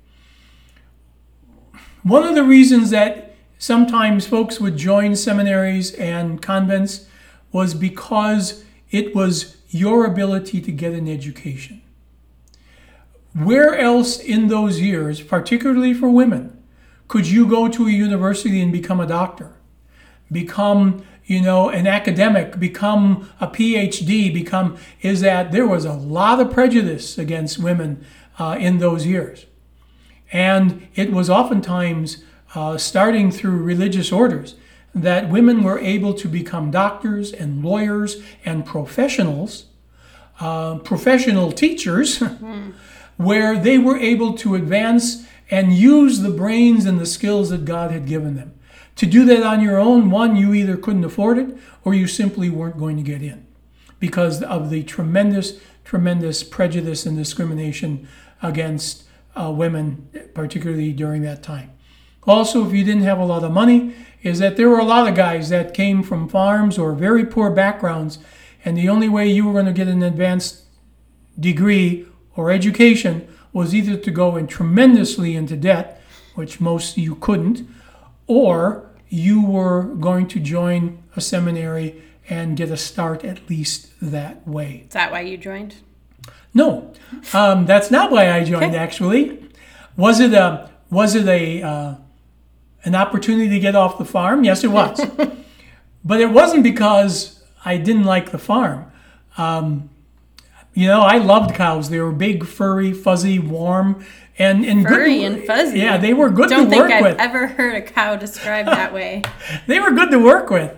One 2.02 2.24
of 2.24 2.34
the 2.34 2.42
reasons 2.42 2.90
that 2.90 3.36
sometimes 3.56 4.26
folks 4.26 4.58
would 4.58 4.76
join 4.76 5.14
seminaries 5.14 5.92
and 5.92 6.42
convents 6.42 7.06
was 7.52 7.74
because 7.74 8.64
it 8.90 9.14
was 9.14 9.56
your 9.68 10.04
ability 10.06 10.60
to 10.60 10.72
get 10.72 10.92
an 10.92 11.08
education. 11.08 11.82
Where 13.34 13.76
else 13.76 14.18
in 14.18 14.48
those 14.48 14.80
years, 14.80 15.20
particularly 15.20 15.94
for 15.94 16.08
women, 16.08 16.62
could 17.06 17.26
you 17.26 17.46
go 17.46 17.68
to 17.68 17.86
a 17.86 17.90
university 17.90 18.60
and 18.60 18.72
become 18.72 19.00
a 19.00 19.06
doctor? 19.06 19.52
Become, 20.30 21.04
you 21.24 21.40
know, 21.40 21.68
an 21.68 21.86
academic, 21.86 22.58
become 22.58 23.30
a 23.40 23.46
PhD, 23.46 24.32
become, 24.32 24.76
is 25.00 25.20
that 25.20 25.52
there 25.52 25.66
was 25.66 25.84
a 25.84 25.92
lot 25.92 26.40
of 26.40 26.50
prejudice 26.50 27.16
against 27.16 27.58
women 27.58 28.04
uh, 28.38 28.56
in 28.58 28.78
those 28.78 29.06
years. 29.06 29.46
And 30.32 30.86
it 30.94 31.12
was 31.12 31.30
oftentimes 31.30 32.24
uh, 32.54 32.76
starting 32.76 33.30
through 33.30 33.62
religious 33.62 34.12
orders 34.12 34.54
that 34.94 35.28
women 35.28 35.62
were 35.62 35.78
able 35.78 36.14
to 36.14 36.28
become 36.28 36.70
doctors 36.70 37.32
and 37.32 37.64
lawyers 37.64 38.22
and 38.44 38.64
professionals, 38.64 39.66
uh, 40.40 40.76
professional 40.78 41.52
teachers, 41.52 42.18
where 43.16 43.58
they 43.58 43.78
were 43.78 43.98
able 43.98 44.34
to 44.34 44.54
advance 44.54 45.26
and 45.50 45.72
use 45.72 46.20
the 46.20 46.30
brains 46.30 46.84
and 46.84 46.98
the 46.98 47.06
skills 47.06 47.50
that 47.50 47.64
God 47.64 47.90
had 47.90 48.06
given 48.06 48.36
them. 48.36 48.54
To 48.96 49.06
do 49.06 49.24
that 49.26 49.42
on 49.42 49.60
your 49.60 49.78
own, 49.78 50.10
one, 50.10 50.36
you 50.36 50.52
either 50.54 50.76
couldn't 50.76 51.04
afford 51.04 51.38
it 51.38 51.56
or 51.84 51.94
you 51.94 52.06
simply 52.06 52.50
weren't 52.50 52.78
going 52.78 52.96
to 52.96 53.02
get 53.02 53.22
in 53.22 53.46
because 54.00 54.42
of 54.42 54.70
the 54.70 54.82
tremendous, 54.82 55.60
tremendous 55.84 56.42
prejudice 56.42 57.06
and 57.06 57.16
discrimination 57.16 58.08
against 58.42 59.04
uh, 59.36 59.50
women, 59.50 60.08
particularly 60.34 60.92
during 60.92 61.22
that 61.22 61.42
time. 61.42 61.70
Also, 62.28 62.66
if 62.66 62.74
you 62.74 62.84
didn't 62.84 63.02
have 63.02 63.18
a 63.18 63.24
lot 63.24 63.42
of 63.42 63.50
money, 63.50 63.94
is 64.22 64.38
that 64.38 64.56
there 64.56 64.68
were 64.68 64.78
a 64.78 64.84
lot 64.84 65.08
of 65.08 65.14
guys 65.14 65.48
that 65.48 65.72
came 65.72 66.02
from 66.02 66.28
farms 66.28 66.78
or 66.78 66.92
very 66.92 67.24
poor 67.24 67.50
backgrounds, 67.50 68.18
and 68.64 68.76
the 68.76 68.88
only 68.88 69.08
way 69.08 69.26
you 69.26 69.46
were 69.46 69.52
going 69.52 69.66
to 69.66 69.72
get 69.72 69.88
an 69.88 70.02
advanced 70.02 70.64
degree 71.40 72.06
or 72.36 72.50
education 72.50 73.26
was 73.52 73.74
either 73.74 73.96
to 73.96 74.10
go 74.10 74.36
in 74.36 74.46
tremendously 74.46 75.34
into 75.34 75.56
debt, 75.56 76.02
which 76.34 76.60
most 76.60 76.98
you 76.98 77.14
couldn't, 77.14 77.66
or 78.26 78.86
you 79.08 79.44
were 79.44 79.84
going 79.84 80.28
to 80.28 80.38
join 80.38 81.02
a 81.16 81.20
seminary 81.20 82.02
and 82.28 82.56
get 82.56 82.70
a 82.70 82.76
start 82.76 83.24
at 83.24 83.48
least 83.48 83.88
that 84.02 84.46
way. 84.46 84.84
Is 84.86 84.92
that 84.92 85.10
why 85.10 85.20
you 85.20 85.38
joined? 85.38 85.76
No, 86.52 86.92
um, 87.32 87.64
that's 87.64 87.90
not 87.90 88.10
why 88.10 88.30
I 88.30 88.44
joined. 88.44 88.74
Okay. 88.74 88.76
Actually, 88.76 89.48
was 89.96 90.20
it 90.20 90.34
a 90.34 90.70
was 90.90 91.14
it 91.14 91.26
a 91.26 91.62
uh, 91.62 91.94
an 92.84 92.94
opportunity 92.94 93.48
to 93.50 93.58
get 93.60 93.74
off 93.74 93.98
the 93.98 94.04
farm? 94.04 94.44
Yes, 94.44 94.64
it 94.64 94.68
was, 94.68 95.00
but 96.04 96.20
it 96.20 96.30
wasn't 96.30 96.62
because 96.62 97.42
I 97.64 97.76
didn't 97.76 98.04
like 98.04 98.30
the 98.30 98.38
farm. 98.38 98.90
Um, 99.36 99.90
you 100.74 100.86
know, 100.86 101.00
I 101.00 101.18
loved 101.18 101.54
cows. 101.54 101.90
They 101.90 101.98
were 102.00 102.12
big, 102.12 102.44
furry, 102.46 102.92
fuzzy, 102.92 103.38
warm, 103.38 104.04
and 104.38 104.64
and 104.64 104.84
Furry 104.86 105.18
good. 105.18 105.32
and 105.32 105.44
fuzzy. 105.44 105.80
Yeah, 105.80 105.96
they 105.96 106.14
were 106.14 106.30
good 106.30 106.48
Don't 106.50 106.64
to 106.64 106.70
think 106.70 106.82
work 106.82 106.92
I've 106.92 107.02
with. 107.02 107.18
ever 107.18 107.46
heard 107.48 107.74
a 107.74 107.82
cow 107.82 108.14
described 108.16 108.68
that 108.68 108.92
way. 108.92 109.22
they 109.66 109.80
were 109.80 109.90
good 109.90 110.10
to 110.12 110.18
work 110.18 110.50
with. 110.50 110.76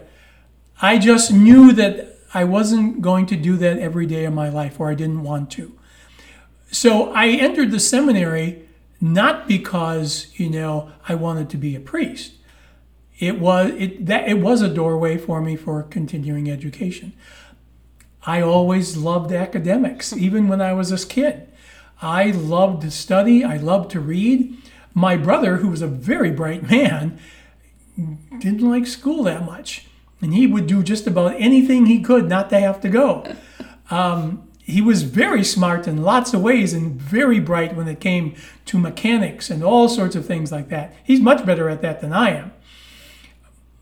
I 0.80 0.96
just 0.98 1.30
knew 1.32 1.72
that 1.72 2.16
I 2.32 2.44
wasn't 2.44 3.02
going 3.02 3.26
to 3.26 3.36
do 3.36 3.56
that 3.58 3.78
every 3.78 4.06
day 4.06 4.24
of 4.24 4.32
my 4.32 4.48
life, 4.48 4.80
or 4.80 4.90
I 4.90 4.94
didn't 4.94 5.22
want 5.22 5.50
to. 5.52 5.76
So 6.70 7.12
I 7.12 7.28
entered 7.28 7.70
the 7.70 7.80
seminary 7.80 8.66
not 9.00 9.48
because 9.48 10.28
you 10.34 10.50
know 10.50 10.90
I 11.08 11.14
wanted 11.14 11.48
to 11.50 11.56
be 11.56 11.74
a 11.74 11.80
priest. 11.80 12.34
It 13.18 13.38
was 13.38 13.72
it 13.76 14.06
that 14.06 14.28
it 14.28 14.40
was 14.40 14.62
a 14.62 14.68
doorway 14.68 15.16
for 15.16 15.40
me 15.40 15.56
for 15.56 15.82
continuing 15.82 16.50
education. 16.50 17.12
I 18.26 18.42
always 18.42 18.96
loved 18.96 19.32
academics, 19.32 20.12
even 20.16 20.48
when 20.48 20.60
I 20.60 20.72
was 20.72 20.92
a 20.92 21.06
kid. 21.06 21.46
I 22.02 22.30
loved 22.30 22.82
to 22.82 22.90
study. 22.90 23.44
I 23.44 23.56
loved 23.56 23.90
to 23.92 24.00
read. 24.00 24.56
My 24.94 25.16
brother, 25.16 25.58
who 25.58 25.68
was 25.68 25.82
a 25.82 25.86
very 25.86 26.30
bright 26.30 26.68
man, 26.68 27.18
didn't 28.38 28.62
like 28.62 28.86
school 28.86 29.24
that 29.24 29.44
much. 29.44 29.86
And 30.22 30.34
he 30.34 30.46
would 30.46 30.66
do 30.66 30.82
just 30.82 31.06
about 31.06 31.34
anything 31.38 31.86
he 31.86 32.00
could 32.00 32.28
not 32.28 32.50
to 32.50 32.60
have 32.60 32.80
to 32.80 32.88
go. 32.88 33.24
Um, 33.90 34.49
he 34.70 34.80
was 34.80 35.02
very 35.02 35.44
smart 35.44 35.86
in 35.86 36.02
lots 36.02 36.32
of 36.32 36.40
ways 36.40 36.72
and 36.72 37.00
very 37.00 37.40
bright 37.40 37.74
when 37.76 37.88
it 37.88 38.00
came 38.00 38.34
to 38.66 38.78
mechanics 38.78 39.50
and 39.50 39.62
all 39.62 39.88
sorts 39.88 40.16
of 40.16 40.26
things 40.26 40.50
like 40.50 40.68
that. 40.68 40.94
He's 41.04 41.20
much 41.20 41.44
better 41.44 41.68
at 41.68 41.82
that 41.82 42.00
than 42.00 42.12
I 42.12 42.30
am. 42.30 42.52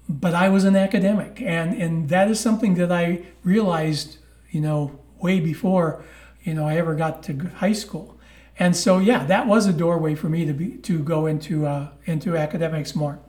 But 0.09 0.35
I 0.35 0.49
was 0.49 0.65
an 0.65 0.75
academic, 0.75 1.43
and, 1.43 1.81
and 1.81 2.09
that 2.09 2.31
is 2.31 2.41
something 2.41 2.75
that 2.77 2.91
I 2.91 3.27
realized, 3.45 4.17
you 4.51 4.61
know, 4.61 4.99
way 5.21 5.39
before, 5.39 6.03
you 6.43 6.55
know, 6.55 6.67
I 6.67 6.77
ever 6.77 6.95
got 6.95 7.23
to 7.25 7.51
high 7.57 7.75
school. 7.75 8.19
And 8.59 8.75
so, 8.75 8.99
yeah, 8.99 9.25
that 9.27 9.47
was 9.47 9.67
a 9.67 9.73
doorway 9.73 10.15
for 10.15 10.31
me 10.31 10.47
to 10.47 10.53
be 10.53 10.79
to 10.79 11.03
go 11.03 11.27
into 11.27 11.67
uh, 11.67 11.91
into 12.07 12.37
academics 12.37 12.97
more 12.97 13.21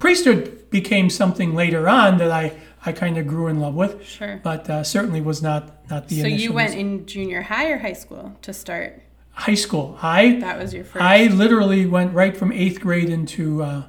priesthood 0.00 0.68
became 0.70 1.08
something 1.10 1.54
later 1.54 1.88
on 1.88 2.18
that 2.18 2.32
I, 2.32 2.58
I 2.84 2.92
kind 2.92 3.18
of 3.18 3.26
grew 3.26 3.46
in 3.48 3.60
love 3.60 3.74
with, 3.74 4.04
Sure. 4.06 4.40
but 4.42 4.68
uh, 4.70 4.82
certainly 4.84 5.20
was 5.20 5.42
not 5.42 5.88
not 5.90 6.08
the 6.08 6.20
So 6.20 6.26
initial. 6.26 6.42
you 6.44 6.52
went 6.52 6.74
in 6.74 7.06
junior 7.06 7.42
high 7.42 7.68
or 7.70 7.78
high 7.78 7.92
school 7.94 8.36
to 8.42 8.52
start? 8.52 9.02
high 9.32 9.54
school. 9.54 9.96
I 10.02 10.38
That 10.40 10.58
was 10.58 10.74
your 10.74 10.84
first. 10.84 11.02
I 11.02 11.26
literally 11.28 11.86
went 11.86 12.12
right 12.14 12.36
from 12.36 12.52
eighth 12.52 12.80
grade 12.80 13.08
into 13.08 13.62
uh, 13.62 13.82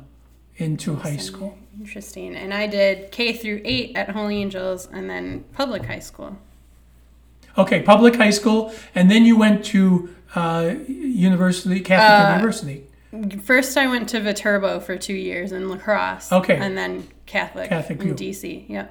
into 0.58 0.96
high 0.96 1.18
school. 1.18 1.58
Interesting. 1.80 2.36
And 2.36 2.54
I 2.54 2.68
did 2.68 3.12
K 3.12 3.34
through 3.34 3.62
eight 3.66 3.96
at 3.98 4.10
Holy 4.10 4.38
Angels, 4.42 4.88
and 4.92 5.10
then 5.10 5.44
public 5.54 5.86
high 5.86 6.00
school. 6.00 6.38
Okay, 7.58 7.82
public 7.82 8.16
high 8.16 8.30
school, 8.30 8.74
and 8.96 9.10
then 9.12 9.26
you 9.26 9.38
went 9.38 9.66
to 9.66 10.14
uh, 10.36 10.74
university, 10.88 11.80
Catholic 11.82 12.30
Uh, 12.30 12.36
University. 12.38 12.84
First, 13.44 13.76
I 13.78 13.88
went 13.88 14.08
to 14.10 14.22
Viterbo 14.22 14.80
for 14.80 14.96
two 14.96 15.14
years 15.16 15.52
in 15.52 15.68
La 15.68 15.76
Crosse. 15.76 16.32
Okay. 16.32 16.56
And 16.56 16.78
then 16.78 17.08
Catholic, 17.32 17.70
Catholic 17.70 18.02
in 18.02 18.14
DC. 18.14 18.66
Yeah. 18.68 18.88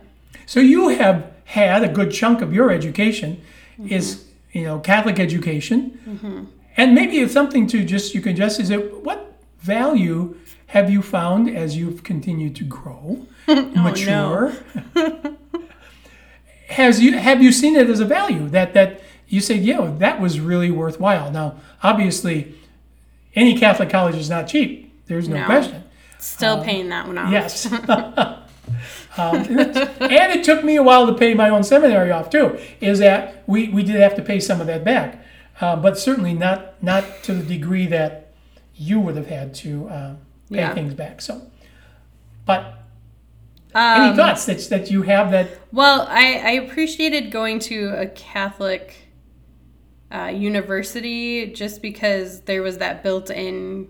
So 0.47 0.61
you 0.61 0.89
have 0.89 1.31
had 1.45 1.85
a 1.85 1.89
good 1.89 2.11
chunk 2.11 2.41
of 2.41 2.55
your 2.55 2.71
education 2.71 3.43
is 3.87 4.17
mm-hmm. 4.17 4.59
you 4.59 4.65
know 4.65 4.79
Catholic 4.79 5.21
education, 5.21 6.01
mm-hmm. 6.09 6.45
and 6.77 6.95
maybe 6.95 7.19
it's 7.19 7.35
something 7.35 7.67
to 7.67 7.85
just 7.85 8.15
you 8.15 8.23
can 8.23 8.35
just 8.35 8.59
is 8.59 8.71
it 8.71 9.05
what 9.05 9.35
value 9.59 10.37
have 10.69 10.89
you 10.89 11.03
found 11.03 11.55
as 11.55 11.77
you've 11.77 12.03
continued 12.03 12.57
to 12.57 12.65
grow, 12.65 13.27
oh, 13.49 13.67
mature? 13.77 14.55
Has 16.69 17.03
you 17.03 17.19
have 17.19 17.43
you 17.43 17.51
seen 17.51 17.75
it 17.75 17.91
as 17.91 17.99
a 17.99 18.05
value 18.05 18.49
that 18.51 18.75
that 18.75 19.03
you 19.27 19.41
say 19.41 19.57
yeah 19.57 19.93
that 19.99 20.21
was 20.21 20.39
really 20.39 20.71
worthwhile? 20.71 21.31
Now 21.33 21.57
obviously, 21.83 22.55
any 23.35 23.59
Catholic 23.59 23.91
college 23.91 24.15
is 24.15 24.31
not 24.31 24.47
cheap. 24.47 24.93
There's 25.09 25.29
no, 25.29 25.39
No. 25.39 25.47
question. 25.47 25.83
Still 26.21 26.63
paying 26.63 26.89
that 26.91 27.07
one 27.07 27.19
off. 27.19 27.27
Um, 27.27 27.33
Yes. 27.33 27.73
um, 29.19 29.37
and 29.37 30.33
it 30.33 30.45
took 30.45 30.63
me 30.65 30.77
a 30.77 30.83
while 30.83 31.07
to 31.07 31.15
pay 31.15 31.35
my 31.35 31.49
own 31.49 31.63
seminary 31.65 32.11
off 32.11 32.31
too. 32.31 32.59
Is 32.81 32.99
that 33.01 33.43
we, 33.47 33.69
we 33.69 33.83
did 33.83 33.97
have 33.97 34.15
to 34.17 34.23
pay 34.23 34.39
some 34.41 34.61
of 34.61 34.67
that 34.69 34.85
back, 34.85 35.25
uh, 35.61 35.77
but 35.77 35.99
certainly 35.99 36.35
not 36.35 36.83
not 36.83 37.05
to 37.25 37.35
the 37.35 37.43
degree 37.43 37.87
that 37.89 38.33
you 38.75 39.01
would 39.01 39.17
have 39.17 39.27
had 39.27 39.55
to 39.57 39.89
uh, 39.89 40.15
pay 40.51 40.59
Yeah. 40.59 40.75
things 40.75 40.95
back. 40.95 41.21
So, 41.21 41.43
but 42.47 42.75
any 43.75 44.11
Um, 44.11 44.17
thoughts 44.17 44.47
that 44.47 44.59
that 44.71 44.91
you 44.91 45.03
have 45.03 45.31
that 45.33 45.49
Well, 45.73 46.07
I, 46.09 46.35
I 46.45 46.51
appreciated 46.53 47.31
going 47.31 47.59
to 47.61 47.95
a 47.97 48.07
Catholic 48.07 48.97
uh, 50.13 50.27
university 50.35 51.53
just 51.53 51.81
because 51.83 52.41
there 52.43 52.63
was 52.63 52.79
that 52.79 53.03
built 53.03 53.31
in 53.31 53.89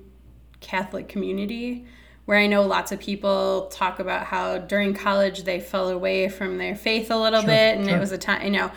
Catholic 0.61 1.09
community 1.09 1.87
where 2.31 2.39
I 2.39 2.47
know 2.47 2.63
lots 2.63 2.93
of 2.93 3.01
people 3.01 3.67
talk 3.73 3.99
about 3.99 4.25
how 4.25 4.57
during 4.59 4.95
college 4.95 5.43
they 5.43 5.59
fell 5.59 5.89
away 5.89 6.29
from 6.29 6.59
their 6.59 6.77
faith 6.77 7.11
a 7.11 7.17
little 7.17 7.41
Sure, 7.41 7.49
bit, 7.49 7.77
and 7.77 7.87
sure. 7.89 7.97
it 7.97 7.99
was 7.99 8.13
a 8.13 8.19
time, 8.19 8.45
you 8.45 8.51
know, 8.53 8.71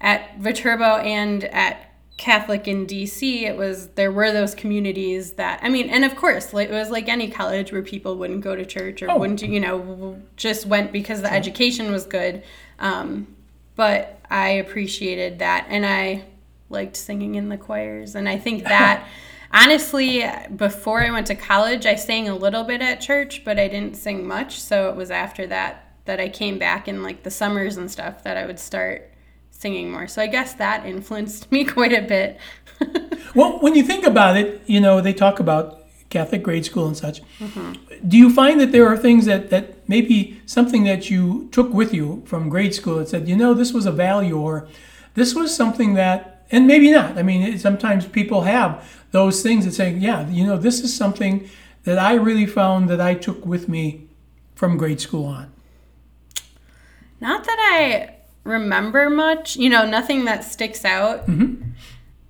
at 0.00 0.38
Viterbo 0.38 0.98
and 0.98 1.42
at 1.42 1.90
Catholic 2.18 2.68
in 2.68 2.86
DC, 2.86 3.42
it 3.42 3.56
was 3.56 3.88
there 3.96 4.12
were 4.12 4.30
those 4.30 4.54
communities 4.54 5.32
that 5.32 5.58
I 5.60 5.70
mean, 5.70 5.90
and 5.90 6.04
of 6.04 6.14
course, 6.14 6.54
it 6.54 6.70
was 6.70 6.88
like 6.88 7.08
any 7.08 7.28
college 7.28 7.72
where 7.72 7.82
people 7.82 8.14
wouldn't 8.16 8.42
go 8.42 8.54
to 8.54 8.64
church 8.64 9.02
or 9.02 9.10
Oh. 9.10 9.18
wouldn't, 9.18 9.42
you 9.42 9.58
know, 9.58 10.22
just 10.36 10.64
went 10.64 10.92
because 10.92 11.20
the 11.20 11.32
education 11.32 11.90
was 11.90 12.06
good. 12.06 12.44
Um, 12.78 13.26
but 13.74 14.20
I 14.30 14.50
appreciated 14.50 15.40
that, 15.40 15.66
and 15.68 15.84
I 15.84 16.26
liked 16.70 16.94
singing 16.96 17.34
in 17.34 17.48
the 17.48 17.56
choirs, 17.56 18.14
and 18.14 18.28
I 18.28 18.38
think 18.38 18.62
that. 18.68 19.04
Honestly, 19.54 20.24
before 20.56 21.04
I 21.04 21.10
went 21.10 21.28
to 21.28 21.36
college, 21.36 21.86
I 21.86 21.94
sang 21.94 22.28
a 22.28 22.34
little 22.34 22.64
bit 22.64 22.82
at 22.82 23.00
church, 23.00 23.44
but 23.44 23.58
I 23.58 23.68
didn't 23.68 23.96
sing 23.96 24.26
much. 24.26 24.60
So 24.60 24.90
it 24.90 24.96
was 24.96 25.12
after 25.12 25.46
that 25.46 25.92
that 26.06 26.20
I 26.20 26.28
came 26.28 26.58
back 26.58 26.88
in 26.88 27.02
like 27.02 27.22
the 27.22 27.30
summers 27.30 27.76
and 27.76 27.90
stuff 27.90 28.24
that 28.24 28.36
I 28.36 28.46
would 28.46 28.58
start 28.58 29.10
singing 29.50 29.90
more. 29.90 30.08
So 30.08 30.20
I 30.20 30.26
guess 30.26 30.54
that 30.54 30.84
influenced 30.84 31.50
me 31.52 31.64
quite 31.64 31.92
a 31.92 32.02
bit. 32.02 32.38
Well, 33.34 33.58
when 33.58 33.74
you 33.74 33.82
think 33.82 34.06
about 34.06 34.36
it, 34.36 34.62
you 34.66 34.80
know, 34.80 35.00
they 35.00 35.12
talk 35.12 35.40
about 35.40 35.80
Catholic 36.08 36.44
grade 36.44 36.64
school 36.64 36.86
and 36.86 36.96
such. 36.96 37.20
Mm-hmm. 37.40 38.06
Do 38.06 38.16
you 38.16 38.32
find 38.32 38.60
that 38.60 38.70
there 38.70 38.86
are 38.86 38.96
things 38.96 39.26
that, 39.26 39.50
that 39.50 39.88
maybe 39.88 40.40
something 40.46 40.84
that 40.84 41.10
you 41.10 41.48
took 41.50 41.72
with 41.74 41.92
you 41.92 42.22
from 42.26 42.48
grade 42.48 42.74
school 42.74 42.98
that 42.98 43.08
said, 43.08 43.28
you 43.28 43.34
know, 43.34 43.52
this 43.52 43.72
was 43.72 43.86
a 43.86 43.90
value 43.90 44.38
or 44.38 44.68
this 45.14 45.34
was 45.34 45.52
something 45.52 45.94
that, 45.94 46.33
and 46.50 46.66
maybe 46.66 46.90
not. 46.90 47.18
I 47.18 47.22
mean, 47.22 47.58
sometimes 47.58 48.06
people 48.06 48.42
have 48.42 49.02
those 49.10 49.42
things 49.42 49.64
that 49.64 49.72
say, 49.72 49.92
yeah, 49.92 50.28
you 50.28 50.46
know, 50.46 50.56
this 50.56 50.80
is 50.80 50.94
something 50.94 51.48
that 51.84 51.98
I 51.98 52.14
really 52.14 52.46
found 52.46 52.88
that 52.90 53.00
I 53.00 53.14
took 53.14 53.44
with 53.46 53.68
me 53.68 54.08
from 54.54 54.76
grade 54.76 55.00
school 55.00 55.26
on. 55.26 55.52
Not 57.20 57.44
that 57.44 57.58
I 57.58 58.16
remember 58.44 59.08
much, 59.08 59.56
you 59.56 59.70
know, 59.70 59.86
nothing 59.86 60.24
that 60.26 60.44
sticks 60.44 60.84
out. 60.84 61.28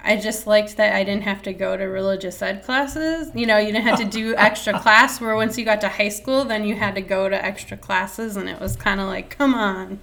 I 0.04 0.16
just 0.16 0.46
liked 0.46 0.76
that 0.76 0.94
I 0.94 1.02
didn't 1.02 1.22
have 1.22 1.42
to 1.44 1.54
go 1.54 1.76
to 1.76 1.84
religious 1.84 2.42
ed 2.42 2.62
classes. 2.62 3.30
You 3.34 3.46
know, 3.46 3.56
you 3.56 3.72
didn't 3.72 3.84
have 3.84 3.98
to 4.00 4.04
do 4.04 4.34
extra 4.36 4.78
class. 4.78 5.20
Where 5.20 5.34
once 5.34 5.56
you 5.56 5.64
got 5.64 5.80
to 5.80 5.88
high 5.88 6.10
school, 6.10 6.44
then 6.44 6.64
you 6.64 6.74
had 6.74 6.94
to 6.96 7.00
go 7.00 7.28
to 7.28 7.44
extra 7.44 7.76
classes, 7.78 8.36
and 8.36 8.48
it 8.48 8.60
was 8.60 8.76
kind 8.76 9.00
of 9.00 9.06
like, 9.06 9.36
come 9.36 9.54
on. 9.54 9.98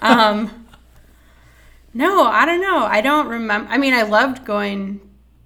Um, 0.00 0.63
no, 1.94 2.24
I 2.24 2.44
don't 2.44 2.60
know. 2.60 2.84
I 2.84 3.00
don't 3.00 3.28
remember. 3.28 3.70
I 3.70 3.78
mean, 3.78 3.94
I 3.94 4.02
loved 4.02 4.44
going 4.44 5.00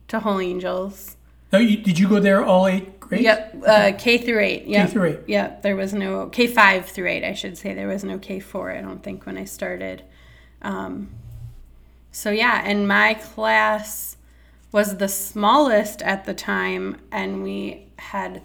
to 0.09 0.21
Holy 0.21 0.51
Angels. 0.51 1.17
Now, 1.53 1.59
you, 1.61 1.77
did 1.79 1.99
you 1.99 2.09
go 2.09 2.21
there 2.21 2.45
all 2.45 2.67
eight 2.67 2.99
grades? 3.01 3.25
Yep, 3.25 3.63
uh, 3.67 3.93
K 3.99 4.19
through 4.19 4.41
eight. 4.41 4.67
Yep. 4.67 4.91
through 4.91 5.05
eight. 5.05 5.21
Yep, 5.27 5.63
there 5.63 5.77
was 5.77 5.95
no 5.95 6.29
K 6.29 6.47
five 6.47 6.87
through 6.87 7.09
eight. 7.09 7.25
I 7.25 7.33
should 7.33 7.57
say 7.57 7.73
there 7.75 7.89
was 7.89 8.05
no 8.05 8.19
K 8.19 8.41
four. 8.41 8.71
I 8.71 8.81
don't 8.81 9.03
think 9.03 9.25
when 9.27 9.37
I 9.39 9.45
started. 9.45 10.03
Um, 10.63 11.11
so 12.13 12.31
yeah, 12.31 12.63
and 12.65 12.87
my 12.89 13.15
class 13.15 14.17
was 14.73 14.99
the 14.99 15.09
smallest 15.09 16.03
at 16.03 16.25
the 16.27 16.35
time, 16.35 16.99
and 17.13 17.43
we 17.43 17.87
had 17.99 18.43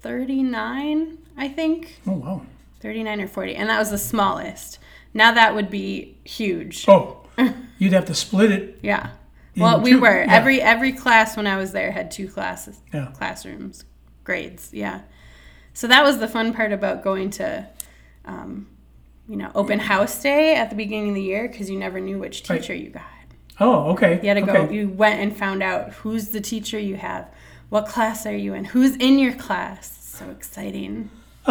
thirty 0.00 0.42
nine, 0.42 1.18
I 1.36 1.48
think, 1.48 2.00
Oh, 2.06 2.12
wow. 2.12 2.42
thirty 2.80 3.02
nine 3.02 3.20
or 3.20 3.28
forty, 3.28 3.54
and 3.56 3.70
that 3.70 3.78
was 3.78 3.90
the 3.90 3.98
smallest. 3.98 4.78
Now 5.14 5.32
that 5.32 5.54
would 5.54 5.70
be 5.70 6.18
huge. 6.24 6.84
Oh, 6.88 7.20
you'd 7.78 7.92
have 7.92 8.04
to 8.06 8.14
split 8.14 8.50
it. 8.52 8.78
Yeah. 8.82 9.10
Well, 9.56 9.80
we 9.80 9.90
two- 9.92 10.00
were 10.00 10.24
yeah. 10.24 10.32
every 10.34 10.60
every 10.60 10.92
class 10.92 11.36
when 11.36 11.46
I 11.46 11.56
was 11.56 11.70
there 11.72 11.92
had 11.92 12.10
two 12.10 12.26
classes, 12.28 12.80
Yeah. 12.92 13.12
classrooms, 13.14 13.84
grades. 14.24 14.70
Yeah. 14.72 15.02
So 15.72 15.86
that 15.86 16.02
was 16.02 16.18
the 16.18 16.26
fun 16.28 16.52
part 16.52 16.72
about 16.72 17.02
going 17.04 17.30
to, 17.30 17.68
um, 18.24 18.66
you 19.28 19.36
know, 19.36 19.50
open 19.54 19.78
house 19.78 20.20
day 20.20 20.56
at 20.56 20.70
the 20.70 20.76
beginning 20.76 21.10
of 21.10 21.14
the 21.14 21.22
year 21.22 21.46
because 21.48 21.70
you 21.70 21.78
never 21.78 22.00
knew 22.00 22.18
which 22.18 22.42
Right. 22.50 22.60
teacher 22.60 22.74
you 22.74 22.90
got. 22.90 23.02
Oh, 23.60 23.92
okay. 23.92 24.18
You 24.22 24.28
had 24.28 24.34
to 24.34 24.42
go. 24.42 24.52
okay. 24.52 24.74
You 24.74 24.88
went 24.88 25.20
and 25.20 25.36
found 25.36 25.62
out 25.62 25.92
who's 25.94 26.30
the 26.30 26.40
teacher 26.40 26.76
you 26.78 26.96
have, 26.96 27.28
what 27.68 27.86
class 27.86 28.26
are 28.26 28.36
you 28.36 28.54
in, 28.54 28.64
who's 28.66 28.96
in 28.96 29.20
your 29.20 29.34
class. 29.34 29.96
So 30.18 30.30
exciting. 30.30 31.10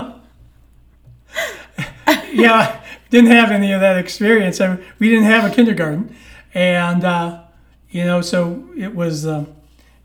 yeah, 2.34 2.82
didn't 3.14 3.30
have 3.30 3.52
any 3.52 3.72
of 3.72 3.80
that 3.80 3.96
experience. 3.96 4.60
I, 4.60 4.80
we 4.98 5.08
didn't 5.08 5.26
have 5.26 5.50
a 5.50 5.54
kindergarten, 5.54 6.16
and 6.56 7.04
uh, 7.04 7.44
you 7.92 8.04
know, 8.04 8.22
so 8.22 8.68
it 8.76 8.96
was. 8.96 9.28
Um, 9.28 9.54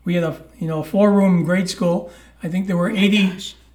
we 0.05 0.13
had 0.13 0.23
a 0.23 0.39
you 0.59 0.67
know 0.67 0.81
a 0.81 0.83
four 0.83 1.11
room 1.11 1.43
grade 1.43 1.69
school. 1.69 2.11
I 2.43 2.49
think 2.49 2.67
there 2.67 2.77
were 2.77 2.89
80, 2.89 3.33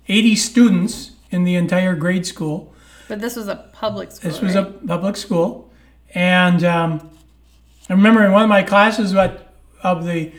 80 0.08 0.36
students 0.36 1.10
in 1.30 1.44
the 1.44 1.56
entire 1.56 1.94
grade 1.96 2.26
school. 2.26 2.72
But 3.08 3.20
this 3.20 3.36
was 3.36 3.48
a 3.48 3.68
public 3.72 4.12
school. 4.12 4.30
This 4.30 4.40
was 4.40 4.54
right? 4.54 4.66
a 4.66 4.70
public 4.86 5.16
school, 5.16 5.70
and 6.14 6.62
um, 6.62 7.10
I 7.90 7.92
remember 7.92 8.24
in 8.24 8.30
one 8.30 8.44
of 8.44 8.48
my 8.48 8.62
classes, 8.62 9.12
what 9.14 9.52
of 9.82 10.04
the 10.04 10.32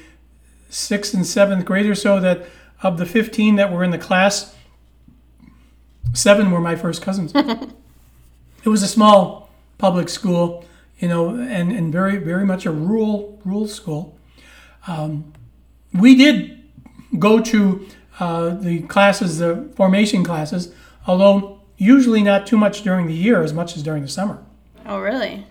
sixth 0.69 1.13
and 1.13 1.27
seventh 1.27 1.65
grade 1.65 1.86
or 1.86 1.95
so, 1.95 2.21
that 2.21 2.45
of 2.81 2.97
the 2.97 3.05
fifteen 3.05 3.58
that 3.58 3.73
were 3.73 3.84
in 3.84 3.91
the 3.91 3.97
class, 3.97 4.55
seven 6.13 6.49
were 6.49 6.62
my 6.62 6.77
first 6.77 7.01
cousins. 7.01 7.34
it 8.65 8.69
was 8.69 8.84
a 8.84 8.88
small 8.88 9.49
public 9.78 10.10
school, 10.10 10.65
you 10.99 11.08
know, 11.08 11.30
and, 11.30 11.71
and 11.71 11.91
very 11.91 12.17
very 12.17 12.45
much 12.45 12.65
a 12.65 12.71
rural 12.71 13.39
rural 13.45 13.67
school. 13.67 14.17
Um, 14.88 15.34
we 15.93 16.15
did 16.15 16.63
go 17.17 17.39
to 17.39 17.88
uh, 18.19 18.49
the 18.49 18.82
classes, 18.84 19.38
the 19.38 19.69
formation 19.75 20.23
classes, 20.23 20.73
although 21.08 21.62
usually 21.78 22.23
not 22.23 22.47
too 22.47 22.58
much 22.58 22.82
during 22.84 23.08
the 23.08 23.13
year 23.13 23.41
as 23.41 23.54
much 23.54 23.75
as 23.75 23.84
during 23.84 24.01
the 24.01 24.10
summer. 24.10 24.43
Oh, 24.86 24.99
really? 24.99 25.45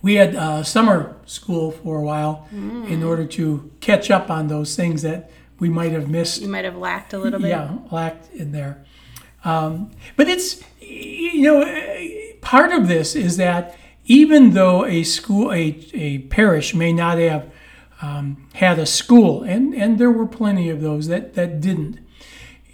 We 0.00 0.14
had 0.14 0.36
uh, 0.36 0.62
summer 0.62 1.16
school 1.26 1.72
for 1.72 1.98
a 1.98 2.02
while 2.02 2.46
in 2.52 3.02
order 3.02 3.26
to 3.26 3.70
catch 3.80 4.10
up 4.10 4.30
on 4.30 4.46
those 4.46 4.76
things 4.76 5.02
that 5.02 5.30
we 5.58 5.68
might 5.68 5.90
have 5.92 6.08
missed. 6.08 6.40
You 6.40 6.48
might 6.48 6.64
have 6.64 6.76
lacked 6.76 7.12
a 7.12 7.18
little 7.18 7.40
bit. 7.40 7.48
Yeah, 7.48 7.78
lacked 7.90 8.32
in 8.32 8.52
there. 8.52 8.84
Um, 9.44 9.90
but 10.16 10.28
it's, 10.28 10.62
you 10.80 11.42
know, 11.42 11.60
part 12.40 12.72
of 12.72 12.88
this 12.88 13.14
is 13.14 13.36
that 13.36 13.76
even 14.06 14.50
though 14.52 14.86
a 14.86 15.02
school, 15.02 15.52
a, 15.52 15.78
a 15.92 16.18
parish 16.18 16.74
may 16.74 16.92
not 16.92 17.18
have 17.18 17.50
um, 18.00 18.48
had 18.54 18.78
a 18.78 18.86
school, 18.86 19.42
and, 19.42 19.74
and 19.74 19.98
there 19.98 20.10
were 20.10 20.26
plenty 20.26 20.70
of 20.70 20.80
those 20.80 21.08
that, 21.08 21.34
that 21.34 21.60
didn't, 21.60 21.98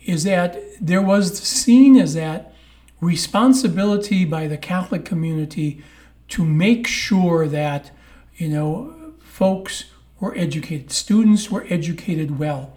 is 0.04 0.24
that 0.24 0.56
there 0.80 1.02
was 1.02 1.38
seen 1.38 1.96
as 1.96 2.14
that 2.14 2.54
responsibility 3.00 4.24
by 4.24 4.46
the 4.46 4.56
Catholic 4.56 5.04
community 5.04 5.82
to 6.28 6.44
make 6.44 6.86
sure 6.86 7.48
that, 7.48 7.90
you 8.36 8.48
know, 8.48 9.14
folks 9.20 9.86
were 10.20 10.36
educated, 10.36 10.92
students 10.92 11.50
were 11.50 11.66
educated 11.68 12.38
well. 12.38 12.76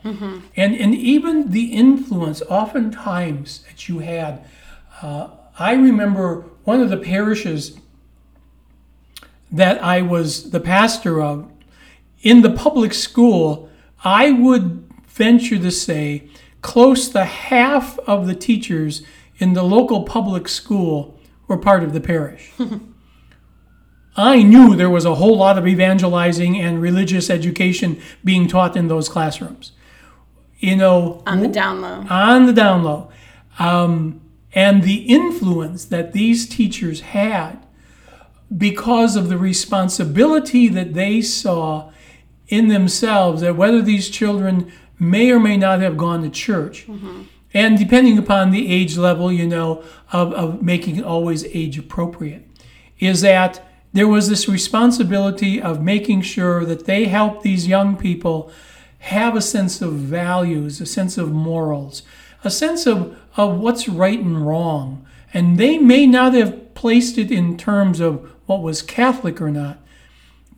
And, 0.56 0.76
and 0.76 0.95
even 0.95 1.52
the 1.52 1.73
influence, 1.73 2.41
oftentimes, 2.50 3.63
that 3.67 3.88
you 3.88 4.00
had. 4.00 4.43
Uh, 5.02 5.30
I 5.60 5.74
remember 5.74 6.46
one 6.63 6.82
of 6.82 6.89
the 6.89 6.98
parishes 6.98 7.78
that 9.52 9.84
I 9.84 10.02
was 10.02 10.52
the 10.52 10.60
pastor 10.60 11.22
of, 11.22 11.50
in 12.22 12.41
the 12.41 12.50
public 12.50 12.93
school, 12.93 13.70
I 14.04 14.32
would 14.32 14.84
venture 15.08 15.58
to 15.58 15.72
say 15.72 16.30
close 16.62 17.10
to 17.10 17.24
half 17.24 17.98
of 18.00 18.28
the 18.28 18.36
teachers 18.36 19.02
in 19.38 19.54
the 19.54 19.63
local 19.63 20.04
public 20.04 20.48
school 20.48 21.17
were 21.48 21.58
part 21.58 21.84
of 21.84 21.93
the 21.93 22.02
parish. 22.02 22.52
I 24.17 24.41
knew 24.41 24.76
there 24.76 24.89
was 24.89 25.06
a 25.06 25.15
whole 25.15 25.38
lot 25.38 25.58
of 25.58 25.67
evangelizing 25.67 26.60
and 26.60 26.82
religious 26.82 27.30
education 27.30 28.02
being 28.24 28.48
taught 28.48 28.76
in 28.76 28.88
those 28.88 29.08
classrooms. 29.08 29.74
You 30.60 30.76
know, 30.76 31.22
On 31.28 31.39
the 31.41 31.48
down 31.48 31.82
low. 31.82 32.04
on 32.10 32.48
the 32.48 32.54
down 32.54 32.84
low. 32.84 33.12
Um, 33.60 34.22
and 34.58 34.82
the 34.82 35.04
influence 35.04 35.86
that 35.86 36.13
these 36.13 36.50
teachers 36.50 37.02
had 37.02 37.63
because 38.58 39.15
of 39.15 39.30
the 39.30 39.38
responsibility 39.38 40.67
that 40.67 40.96
they 40.96 41.22
saw 41.22 41.91
in 42.48 42.67
themselves 42.67 43.41
that 43.41 43.56
whether 43.56 43.84
these 43.84 44.10
children 44.10 44.72
may 44.98 45.30
or 45.30 45.39
may 45.39 45.58
not 45.58 45.80
have 45.80 45.96
gone 45.96 46.24
to 46.24 46.30
church. 46.32 46.88
Mm-hmm. 46.88 47.22
And 47.54 47.78
depending 47.78 48.17
upon 48.17 48.50
the 48.50 48.74
age 48.74 48.98
level 48.98 49.32
you 49.32 49.46
know 49.46 49.84
of, 50.12 50.34
of 50.34 50.63
making 50.63 50.96
it 50.96 51.06
always 51.06 51.46
age 51.46 51.78
appropriate 51.78 52.50
is 52.98 53.22
that 53.22 53.63
there 53.93 54.08
was 54.08 54.28
this 54.28 54.50
responsibility 54.50 55.62
of 55.62 55.84
making 55.84 56.24
sure 56.24 56.65
that 56.65 56.86
they 56.86 57.06
help 57.06 57.43
these 57.43 57.67
young 57.67 57.96
people 57.96 58.52
have 59.00 59.36
a 59.36 59.41
sense 59.41 59.84
of 59.84 59.93
values, 59.93 60.82
a 60.82 60.86
sense 60.88 61.15
of 61.15 61.32
morals, 61.32 62.02
a 62.43 62.50
sense 62.50 62.88
of, 62.88 63.15
of 63.38 63.60
what's 63.60 63.88
right 63.88 64.19
and 64.19 64.45
wrong. 64.45 65.06
And 65.34 65.58
they 65.58 65.78
may 65.78 66.06
not 66.08 66.34
have 66.34 66.73
placed 66.73 67.17
it 67.17 67.32
in 67.32 67.58
terms 67.58 68.00
of 68.00 68.30
what 68.47 68.62
was 68.62 68.82
Catholic 68.82 69.39
or 69.39 69.52
not, 69.52 69.80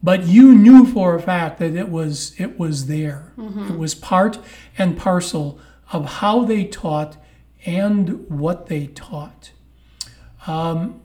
but 0.02 0.26
you 0.26 0.56
knew 0.56 0.86
for 0.86 1.16
a 1.16 1.22
fact 1.22 1.60
that 1.60 1.76
it 1.76 1.90
was 1.90 2.34
it 2.40 2.58
was 2.58 2.88
there. 2.88 3.34
It 3.72 3.78
was 3.78 3.94
part 3.94 4.40
and 4.78 4.98
parcel 4.98 5.60
of 5.92 6.06
how 6.06 6.46
they 6.46 6.64
taught 6.64 7.18
and 7.66 8.30
what 8.30 8.68
they 8.68 8.88
taught. 8.88 9.52
Um, 10.48 11.02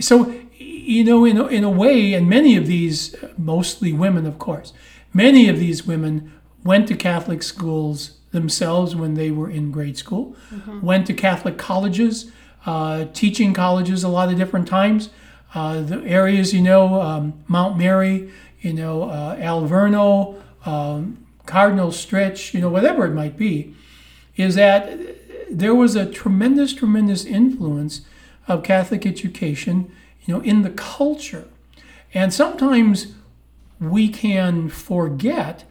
so 0.00 0.34
you 0.58 1.04
know, 1.04 1.24
in 1.24 1.36
a, 1.38 1.46
in 1.46 1.64
a 1.64 1.70
way, 1.70 2.14
and 2.14 2.28
many 2.28 2.56
of 2.56 2.66
these, 2.66 3.14
mostly 3.36 3.92
women, 3.92 4.26
of 4.26 4.38
course, 4.38 4.72
many 5.12 5.48
of 5.48 5.58
these 5.58 5.86
women 5.86 6.32
went 6.64 6.88
to 6.88 6.94
Catholic 6.94 7.42
schools 7.42 8.18
themselves 8.32 8.96
when 8.96 9.14
they 9.14 9.30
were 9.30 9.48
in 9.48 9.70
grade 9.70 9.96
school, 9.96 10.34
went 10.80 11.06
to 11.06 11.14
Catholic 11.14 11.58
colleges, 11.58 12.30
uh, 12.66 13.04
teaching 13.12 13.52
colleges 13.54 14.02
a 14.02 14.08
lot 14.08 14.30
of 14.30 14.36
different 14.38 14.66
times. 14.66 15.10
Uh, 15.54 15.82
the 15.82 16.02
areas, 16.04 16.54
you 16.54 16.62
know, 16.62 17.00
um, 17.00 17.34
Mount 17.46 17.76
Mary, 17.76 18.30
you 18.60 18.72
know, 18.72 19.04
uh, 19.04 19.36
Alverno, 19.36 20.40
um, 20.64 21.18
Cardinal 21.46 21.90
Stritch, 21.90 22.54
you 22.54 22.60
know, 22.60 22.70
whatever 22.70 23.04
it 23.04 23.12
might 23.12 23.36
be, 23.36 23.74
is 24.36 24.54
that 24.54 24.98
there 25.50 25.74
was 25.74 25.94
a 25.94 26.10
tremendous, 26.10 26.72
tremendous 26.72 27.24
influence 27.26 28.02
of 28.48 28.62
Catholic 28.62 29.04
education, 29.04 29.90
you 30.24 30.34
know, 30.34 30.40
in 30.40 30.62
the 30.62 30.70
culture. 30.70 31.46
And 32.14 32.32
sometimes 32.32 33.14
we 33.80 34.08
can 34.08 34.68
forget 34.68 35.64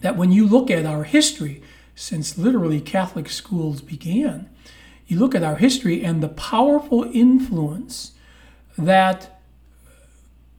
that 0.00 0.16
when 0.16 0.32
you 0.32 0.46
look 0.46 0.70
at 0.70 0.86
our 0.86 1.04
history, 1.04 1.62
since 1.94 2.38
literally 2.38 2.80
Catholic 2.80 3.28
schools 3.28 3.80
began, 3.80 4.48
you 5.06 5.18
look 5.18 5.34
at 5.34 5.42
our 5.42 5.56
history 5.56 6.04
and 6.04 6.22
the 6.22 6.28
powerful 6.28 7.04
influence 7.12 8.12
that 8.76 9.40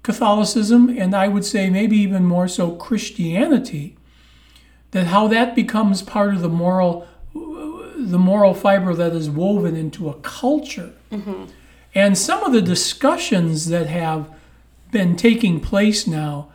Catholicism, 0.03 0.89
and 0.89 1.15
I 1.15 1.27
would 1.27 1.45
say 1.45 1.69
maybe 1.69 1.97
even 1.97 2.25
more 2.25 2.47
so 2.47 2.71
Christianity, 2.71 3.95
that 4.91 5.07
how 5.07 5.27
that 5.27 5.55
becomes 5.55 6.01
part 6.01 6.33
of 6.33 6.41
the 6.41 6.49
moral 6.49 7.07
the 7.33 8.17
moral 8.17 8.53
fiber 8.53 8.93
that 8.93 9.13
is 9.13 9.29
woven 9.29 9.75
into 9.75 10.09
a 10.09 10.13
culture. 10.15 10.93
Mm-hmm. 11.11 11.45
And 11.93 12.17
some 12.17 12.43
of 12.43 12.53
the 12.53 12.61
discussions 12.61 13.67
that 13.67 13.87
have 13.87 14.33
been 14.91 15.15
taking 15.15 15.59
place 15.59 16.07
now, 16.07 16.49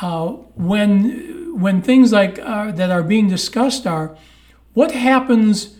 uh, 0.00 0.28
when 0.56 1.60
when 1.60 1.82
things 1.82 2.12
like 2.12 2.38
uh, 2.40 2.72
that 2.72 2.90
are 2.90 3.02
being 3.02 3.28
discussed 3.28 3.86
are, 3.86 4.16
what 4.72 4.90
happens 4.90 5.76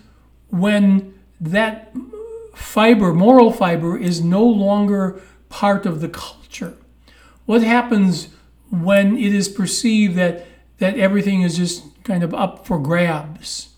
when 0.51 1.15
that 1.41 1.93
fiber, 2.55 3.13
moral 3.13 3.51
fiber, 3.51 3.99
is 3.99 4.23
no 4.23 4.45
longer 4.45 5.21
part 5.49 5.85
of 5.85 6.01
the 6.01 6.09
culture? 6.09 6.77
What 7.45 7.63
happens 7.63 8.29
when 8.71 9.17
it 9.17 9.35
is 9.35 9.49
perceived 9.49 10.17
that 10.17 10.47
that 10.79 10.97
everything 10.97 11.43
is 11.43 11.57
just 11.57 11.83
kind 12.05 12.23
of 12.23 12.33
up 12.35 12.67
for 12.67 12.79
grabs? 12.79 13.71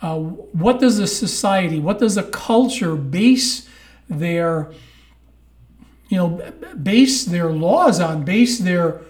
Uh, 0.00 0.18
what 0.18 0.80
does 0.80 0.98
a 0.98 1.06
society, 1.06 1.80
what 1.80 1.98
does 1.98 2.16
a 2.16 2.22
culture 2.22 2.94
base 2.94 3.68
their, 4.08 4.70
you 6.08 6.18
know, 6.18 6.52
base 6.82 7.24
their 7.24 7.50
laws 7.50 8.00
on, 8.00 8.22
base 8.22 8.58
their 8.58 9.00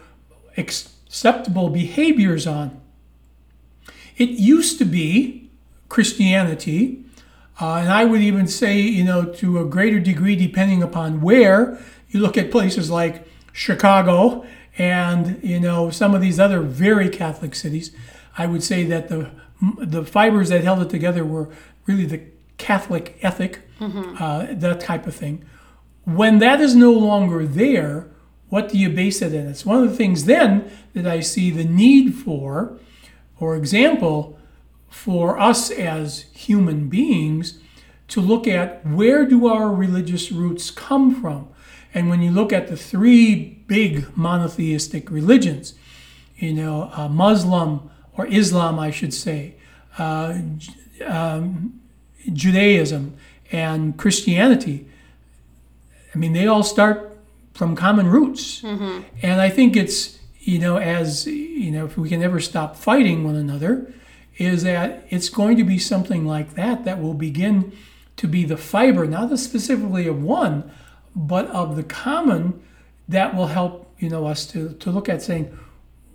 acceptable 0.56 1.68
behaviors 1.68 2.46
on? 2.46 2.80
It 4.16 4.30
used 4.30 4.78
to 4.78 4.84
be 4.84 5.50
Christianity, 5.88 7.04
uh, 7.60 7.74
and 7.74 7.92
I 7.92 8.04
would 8.04 8.20
even 8.20 8.46
say, 8.46 8.80
you 8.80 9.04
know, 9.04 9.24
to 9.24 9.60
a 9.60 9.64
greater 9.64 10.00
degree, 10.00 10.36
depending 10.36 10.82
upon 10.82 11.20
where 11.20 11.78
you 12.08 12.20
look 12.20 12.36
at 12.36 12.50
places 12.50 12.90
like 12.90 13.26
Chicago 13.52 14.44
and 14.76 15.38
you 15.42 15.60
know 15.60 15.88
some 15.90 16.14
of 16.14 16.20
these 16.20 16.40
other 16.40 16.60
very 16.60 17.08
Catholic 17.08 17.54
cities, 17.54 17.92
I 18.36 18.46
would 18.46 18.62
say 18.62 18.84
that 18.84 19.08
the 19.08 19.30
the 19.78 20.04
fibers 20.04 20.48
that 20.48 20.64
held 20.64 20.82
it 20.82 20.90
together 20.90 21.24
were 21.24 21.48
really 21.86 22.04
the 22.06 22.22
Catholic 22.58 23.18
ethic, 23.22 23.60
uh, 24.20 24.46
that 24.50 24.80
type 24.80 25.06
of 25.06 25.14
thing. 25.14 25.44
When 26.04 26.38
that 26.38 26.60
is 26.60 26.74
no 26.74 26.92
longer 26.92 27.46
there, 27.46 28.08
what 28.54 28.68
do 28.68 28.78
you 28.78 28.88
base 28.88 29.20
it 29.20 29.34
in? 29.34 29.48
It's 29.48 29.66
one 29.66 29.82
of 29.82 29.90
the 29.90 29.96
things 29.96 30.26
then 30.26 30.70
that 30.92 31.08
I 31.08 31.18
see 31.18 31.50
the 31.50 31.64
need 31.64 32.14
for, 32.14 32.78
for 33.36 33.56
example, 33.56 34.38
for 34.88 35.36
us 35.40 35.72
as 35.72 36.26
human 36.32 36.88
beings 36.88 37.58
to 38.06 38.20
look 38.20 38.46
at 38.46 38.86
where 38.86 39.26
do 39.26 39.48
our 39.48 39.74
religious 39.74 40.30
roots 40.30 40.70
come 40.70 41.20
from. 41.20 41.48
And 41.92 42.08
when 42.08 42.22
you 42.22 42.30
look 42.30 42.52
at 42.52 42.68
the 42.68 42.76
three 42.76 43.58
big 43.66 44.16
monotheistic 44.16 45.10
religions, 45.10 45.74
you 46.36 46.52
know, 46.52 46.92
uh, 46.94 47.08
Muslim 47.08 47.90
or 48.16 48.24
Islam, 48.28 48.78
I 48.78 48.92
should 48.92 49.12
say, 49.12 49.56
uh, 49.98 50.38
um, 51.04 51.80
Judaism 52.32 53.16
and 53.50 53.96
Christianity, 53.96 54.86
I 56.14 56.18
mean, 56.18 56.34
they 56.34 56.46
all 56.46 56.62
start 56.62 57.13
from 57.54 57.76
common 57.76 58.08
roots. 58.08 58.60
Mm-hmm. 58.60 59.02
And 59.22 59.40
I 59.40 59.48
think 59.48 59.76
it's, 59.76 60.18
you 60.40 60.58
know, 60.58 60.76
as, 60.76 61.26
you 61.26 61.70
know, 61.70 61.86
if 61.86 61.96
we 61.96 62.08
can 62.08 62.22
ever 62.22 62.40
stop 62.40 62.76
fighting 62.76 63.24
one 63.24 63.36
another, 63.36 63.92
is 64.36 64.64
that 64.64 65.06
it's 65.08 65.28
going 65.28 65.56
to 65.56 65.64
be 65.64 65.78
something 65.78 66.26
like 66.26 66.54
that 66.54 66.84
that 66.84 67.00
will 67.00 67.14
begin 67.14 67.72
to 68.16 68.26
be 68.26 68.44
the 68.44 68.56
fiber, 68.56 69.06
not 69.06 69.30
the 69.30 69.38
specifically 69.38 70.06
of 70.06 70.22
one, 70.22 70.70
but 71.14 71.46
of 71.48 71.76
the 71.76 71.84
common 71.84 72.60
that 73.08 73.34
will 73.34 73.46
help, 73.46 73.94
you 73.98 74.08
know, 74.08 74.26
us 74.26 74.46
to, 74.46 74.74
to 74.74 74.90
look 74.90 75.08
at 75.08 75.22
saying, 75.22 75.56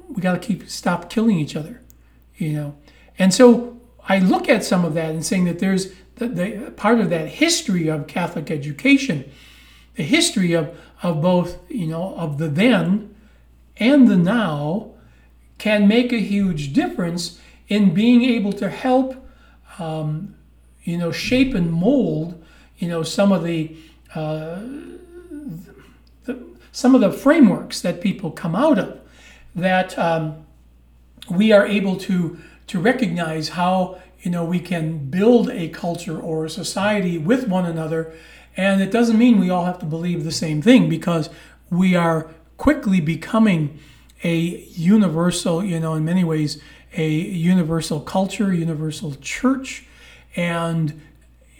we 0.09 0.21
got 0.21 0.33
to 0.33 0.39
keep, 0.39 0.69
stop 0.69 1.09
killing 1.09 1.39
each 1.39 1.55
other, 1.55 1.81
you 2.35 2.51
know. 2.51 2.75
And 3.17 3.33
so 3.33 3.79
I 4.07 4.19
look 4.19 4.49
at 4.49 4.63
some 4.63 4.83
of 4.83 4.93
that 4.95 5.11
and 5.11 5.25
saying 5.25 5.45
that 5.45 5.59
there's 5.59 5.93
the, 6.15 6.27
the 6.27 6.71
part 6.75 6.99
of 6.99 7.09
that 7.11 7.27
history 7.27 7.87
of 7.87 8.07
Catholic 8.07 8.51
education, 8.51 9.29
the 9.95 10.03
history 10.03 10.53
of, 10.53 10.75
of 11.01 11.21
both, 11.21 11.57
you 11.69 11.87
know, 11.87 12.15
of 12.15 12.37
the 12.37 12.47
then 12.47 13.15
and 13.77 14.07
the 14.07 14.17
now 14.17 14.91
can 15.57 15.87
make 15.87 16.11
a 16.11 16.19
huge 16.19 16.73
difference 16.73 17.39
in 17.67 17.93
being 17.93 18.23
able 18.23 18.51
to 18.53 18.69
help, 18.69 19.15
um, 19.77 20.35
you 20.83 20.97
know, 20.97 21.11
shape 21.11 21.53
and 21.53 21.71
mold, 21.71 22.43
you 22.77 22.87
know, 22.87 23.03
some 23.03 23.31
of 23.31 23.43
the, 23.43 23.75
uh, 24.15 24.59
the 26.25 26.43
some 26.71 26.95
of 26.95 27.01
the 27.01 27.11
frameworks 27.11 27.81
that 27.81 28.01
people 28.01 28.31
come 28.31 28.55
out 28.55 28.79
of, 28.79 28.99
that 29.55 29.97
um, 29.97 30.45
we 31.29 31.51
are 31.51 31.65
able 31.65 31.97
to 31.97 32.39
to 32.67 32.79
recognize 32.79 33.49
how 33.49 33.99
you 34.21 34.31
know 34.31 34.45
we 34.45 34.59
can 34.59 35.09
build 35.09 35.49
a 35.49 35.69
culture 35.69 36.19
or 36.19 36.45
a 36.45 36.49
society 36.49 37.17
with 37.17 37.47
one 37.47 37.65
another, 37.65 38.13
and 38.57 38.81
it 38.81 38.91
doesn't 38.91 39.17
mean 39.17 39.39
we 39.39 39.49
all 39.49 39.65
have 39.65 39.79
to 39.79 39.85
believe 39.85 40.23
the 40.23 40.31
same 40.31 40.61
thing 40.61 40.89
because 40.89 41.29
we 41.69 41.95
are 41.95 42.29
quickly 42.57 42.99
becoming 42.99 43.79
a 44.23 44.37
universal, 44.37 45.63
you 45.63 45.79
know, 45.79 45.93
in 45.93 46.03
many 46.03 46.23
ways, 46.23 46.61
a 46.97 47.07
universal 47.07 47.99
culture, 47.99 48.53
universal 48.53 49.15
church. 49.21 49.85
And, 50.35 51.01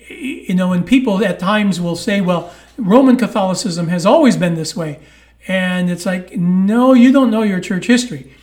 you 0.10 0.56
know, 0.56 0.74
and 0.74 0.86
people 0.86 1.24
at 1.24 1.40
times 1.40 1.80
will 1.80 1.96
say, 1.96 2.22
well, 2.22 2.54
Roman 2.78 3.16
Catholicism 3.16 3.88
has 3.88 4.06
always 4.06 4.36
been 4.36 4.56
this 4.56 4.76
way. 4.76 5.00
And 5.48 5.90
it's 5.90 6.06
like, 6.06 6.36
no, 6.36 6.94
you 6.94 7.12
don't 7.12 7.32
know 7.32 7.44
your 7.44 7.60
church 7.60 7.88
history. 7.88 8.34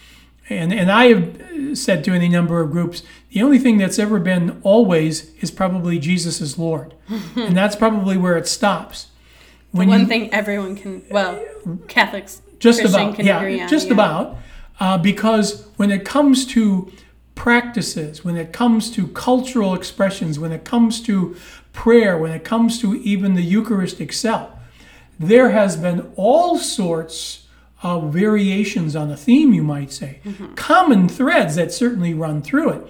And, 0.48 0.72
and 0.72 0.90
I 0.90 1.06
have 1.06 1.78
said 1.78 2.04
to 2.04 2.12
any 2.12 2.28
number 2.28 2.61
of 2.61 2.70
groups, 2.70 3.02
the 3.30 3.42
only 3.42 3.59
thing 3.59 3.78
that's 3.78 3.98
ever 3.98 4.20
been 4.20 4.61
always 4.62 5.35
is 5.42 5.50
probably 5.50 5.98
Jesus 5.98 6.40
is 6.40 6.59
Lord. 6.59 6.94
and 7.37 7.56
that's 7.56 7.76
probably 7.76 8.16
where 8.16 8.37
it 8.37 8.46
stops. 8.46 9.09
The 9.74 9.85
one 9.87 10.06
thing 10.06 10.32
everyone 10.32 10.76
can, 10.76 11.04
well, 11.11 11.44
Catholics, 11.88 12.40
just 12.59 12.80
Christian 12.80 13.00
about 13.00 13.16
can 13.16 13.26
yeah 13.26 13.38
agree 13.38 13.61
on, 13.61 13.68
just 13.68 13.88
yeah. 13.88 13.92
about 13.94 14.37
uh, 14.80 14.98
because 14.98 15.66
when 15.76 15.90
it 15.90 16.04
comes 16.04 16.46
to 16.46 16.90
practices 17.35 18.24
when 18.24 18.37
it 18.37 18.52
comes 18.52 18.90
to 18.90 19.06
cultural 19.09 19.74
expressions 19.74 20.38
when 20.38 20.52
it 20.52 20.64
comes 20.64 21.00
to 21.02 21.37
prayer 21.72 22.16
when 22.16 22.32
it 22.32 22.44
comes 22.44 22.80
to 22.80 22.94
even 22.96 23.35
the 23.35 23.42
eucharist 23.42 24.00
itself 24.00 24.50
there 25.18 25.50
has 25.50 25.76
been 25.76 26.11
all 26.16 26.59
sorts 26.59 27.45
of 27.94 28.12
variations 28.12 28.94
on 28.96 29.11
a 29.11 29.16
theme 29.16 29.53
you 29.55 29.62
might 29.62 29.92
say 29.92 30.20
Mm-hmm. 30.25 30.55
common 30.55 31.09
threads 31.09 31.55
that 31.57 31.72
certainly 31.72 32.12
run 32.14 32.42
through 32.42 32.70
it 32.70 32.87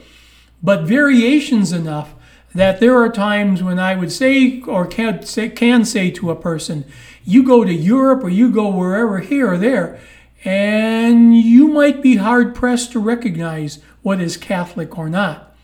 but 0.63 0.83
variations 0.85 1.73
enough 1.73 2.15
that 2.55 2.81
there 2.81 2.97
are 2.97 3.11
times 3.11 3.63
when 3.63 3.79
I 3.79 3.95
would 3.95 4.11
say 4.11 4.61
or 4.63 4.87
can 4.87 5.23
say, 5.27 5.51
can 5.51 5.85
say 5.85 6.11
to 6.13 6.31
a 6.31 6.37
person, 6.37 6.87
you 7.25 7.43
go 7.43 7.65
to 7.65 7.73
Europe 7.73 8.25
or 8.25 8.31
you 8.31 8.51
go 8.51 8.69
wherever 8.71 9.19
here 9.19 9.53
or 9.53 9.59
there, 9.59 10.01
and 10.45 11.37
you 11.37 11.69
might 11.69 12.01
be 12.01 12.17
hard 12.17 12.55
pressed 12.55 12.93
to 12.93 12.99
recognize 12.99 13.81
what 14.03 14.21
is 14.23 14.39
Catholic 14.39 14.97
or 14.97 15.11
not. 15.11 15.55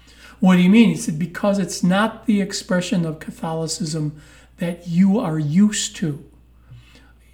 What 0.41 0.57
do 0.57 0.63
you 0.63 0.69
mean? 0.69 0.91
It's 0.91 1.09
because 1.09 1.59
it's 1.59 1.83
not 1.83 2.27
the 2.27 2.43
expression 2.43 3.07
of 3.07 3.21
Catholicism 3.21 4.21
that 4.59 4.87
you 4.87 5.19
are 5.19 5.39
used 5.39 5.97
to. 5.97 6.23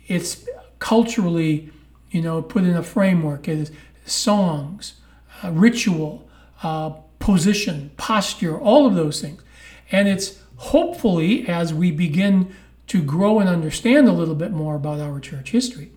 It's 0.06 0.46
culturally 0.78 1.70
you 2.10 2.22
know, 2.22 2.42
put 2.42 2.64
in 2.64 2.76
a 2.76 2.82
framework. 2.82 3.48
It 3.48 3.58
is 3.58 3.70
songs, 4.04 4.94
uh, 5.42 5.50
ritual, 5.50 6.28
uh, 6.62 6.90
position, 7.18 7.90
posture, 7.96 8.58
all 8.58 8.86
of 8.86 8.94
those 8.94 9.20
things. 9.20 9.42
And 9.90 10.08
it's 10.08 10.40
hopefully 10.56 11.46
as 11.48 11.72
we 11.72 11.90
begin 11.90 12.54
to 12.88 13.02
grow 13.02 13.38
and 13.38 13.48
understand 13.48 14.08
a 14.08 14.12
little 14.12 14.34
bit 14.34 14.50
more 14.50 14.74
about 14.74 15.00
our 15.00 15.20
church 15.20 15.50
history, 15.50 15.92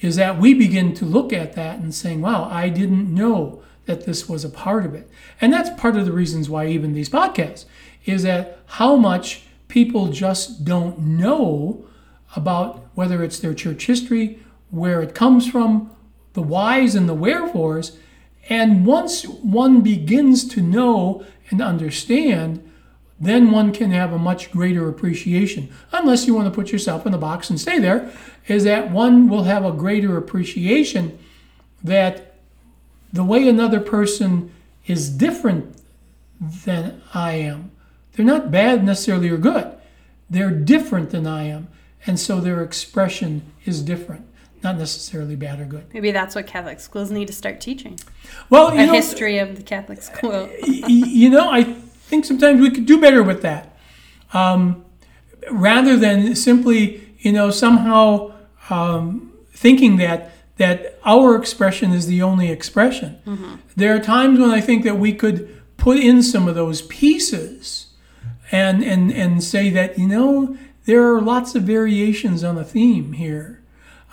is 0.00 0.16
that 0.16 0.38
we 0.38 0.54
begin 0.54 0.94
to 0.94 1.04
look 1.04 1.32
at 1.32 1.54
that 1.54 1.78
and 1.78 1.94
saying, 1.94 2.20
wow, 2.20 2.48
I 2.50 2.68
didn't 2.68 3.12
know 3.12 3.62
that 3.86 4.06
this 4.06 4.28
was 4.28 4.44
a 4.44 4.48
part 4.48 4.86
of 4.86 4.94
it. 4.94 5.10
And 5.40 5.52
that's 5.52 5.70
part 5.80 5.96
of 5.96 6.06
the 6.06 6.12
reasons 6.12 6.48
why 6.48 6.66
even 6.68 6.92
these 6.92 7.08
podcasts 7.08 7.64
is 8.06 8.22
that 8.22 8.58
how 8.66 8.96
much 8.96 9.42
people 9.68 10.08
just 10.08 10.64
don't 10.64 10.98
know 10.98 11.84
about 12.36 12.86
whether 12.94 13.22
it's 13.22 13.38
their 13.40 13.54
church 13.54 13.86
history, 13.86 14.38
where 14.70 15.02
it 15.02 15.14
comes 15.14 15.48
from, 15.48 15.90
the 16.32 16.42
whys 16.42 16.94
and 16.94 17.08
the 17.08 17.14
wherefores. 17.14 17.98
And 18.48 18.86
once 18.86 19.24
one 19.24 19.80
begins 19.80 20.46
to 20.48 20.62
know 20.62 21.24
and 21.50 21.60
understand, 21.60 22.66
then 23.20 23.50
one 23.50 23.72
can 23.72 23.90
have 23.90 24.12
a 24.12 24.18
much 24.18 24.50
greater 24.50 24.88
appreciation. 24.88 25.68
Unless 25.92 26.26
you 26.26 26.34
want 26.34 26.46
to 26.46 26.54
put 26.54 26.72
yourself 26.72 27.06
in 27.06 27.12
a 27.12 27.18
box 27.18 27.50
and 27.50 27.60
stay 27.60 27.78
there, 27.78 28.10
is 28.48 28.64
that 28.64 28.90
one 28.90 29.28
will 29.28 29.44
have 29.44 29.64
a 29.64 29.72
greater 29.72 30.16
appreciation 30.16 31.18
that 31.84 32.36
the 33.12 33.24
way 33.24 33.46
another 33.46 33.80
person 33.80 34.52
is 34.86 35.10
different 35.10 35.76
than 36.40 37.02
I 37.12 37.32
am. 37.32 37.70
They're 38.12 38.24
not 38.24 38.50
bad 38.50 38.84
necessarily 38.84 39.28
or 39.28 39.36
good. 39.36 39.70
They're 40.28 40.50
different 40.50 41.10
than 41.10 41.26
I 41.26 41.44
am. 41.44 41.68
And 42.06 42.18
so 42.18 42.40
their 42.40 42.62
expression 42.62 43.52
is 43.66 43.82
different, 43.82 44.26
not 44.62 44.76
necessarily 44.76 45.36
bad 45.36 45.60
or 45.60 45.64
good. 45.64 45.86
Maybe 45.92 46.10
that's 46.10 46.34
what 46.34 46.46
Catholic 46.46 46.80
schools 46.80 47.10
need 47.10 47.26
to 47.26 47.32
start 47.32 47.60
teaching. 47.60 47.98
Well, 48.48 48.68
a 48.68 48.86
know, 48.86 48.92
history 48.92 49.38
of 49.38 49.56
the 49.56 49.62
Catholic 49.62 50.02
school. 50.02 50.48
you 50.66 51.30
know, 51.30 51.50
I 51.50 51.64
think 51.64 52.24
sometimes 52.24 52.60
we 52.60 52.70
could 52.70 52.86
do 52.86 53.00
better 53.00 53.22
with 53.22 53.42
that. 53.42 53.76
Um, 54.32 54.84
rather 55.50 55.96
than 55.96 56.34
simply, 56.36 57.14
you 57.18 57.32
know, 57.32 57.50
somehow 57.50 58.32
um, 58.68 59.32
thinking 59.52 59.96
that 59.96 60.32
that 60.56 60.98
our 61.06 61.36
expression 61.36 61.90
is 61.90 62.06
the 62.06 62.20
only 62.20 62.50
expression. 62.50 63.18
Mm-hmm. 63.26 63.54
There 63.76 63.94
are 63.94 63.98
times 63.98 64.38
when 64.38 64.50
I 64.50 64.60
think 64.60 64.84
that 64.84 64.98
we 64.98 65.14
could 65.14 65.58
put 65.78 65.98
in 65.98 66.22
some 66.22 66.46
of 66.46 66.54
those 66.54 66.82
pieces 66.82 67.86
and 68.52 68.84
and 68.84 69.10
and 69.10 69.42
say 69.42 69.70
that 69.70 69.98
you 69.98 70.06
know 70.06 70.58
there 70.84 71.14
are 71.14 71.20
lots 71.20 71.54
of 71.54 71.62
variations 71.62 72.44
on 72.44 72.58
a 72.58 72.64
theme 72.64 73.12
here. 73.14 73.59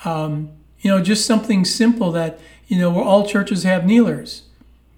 Um, 0.06 0.52
you 0.80 0.92
know, 0.92 1.02
just 1.02 1.26
something 1.26 1.66
simple 1.66 2.12
that 2.12 2.40
you 2.68 2.78
know 2.78 2.90
where 2.92 3.04
all 3.04 3.26
churches 3.26 3.64
have 3.64 3.86
kneelers. 3.86 4.44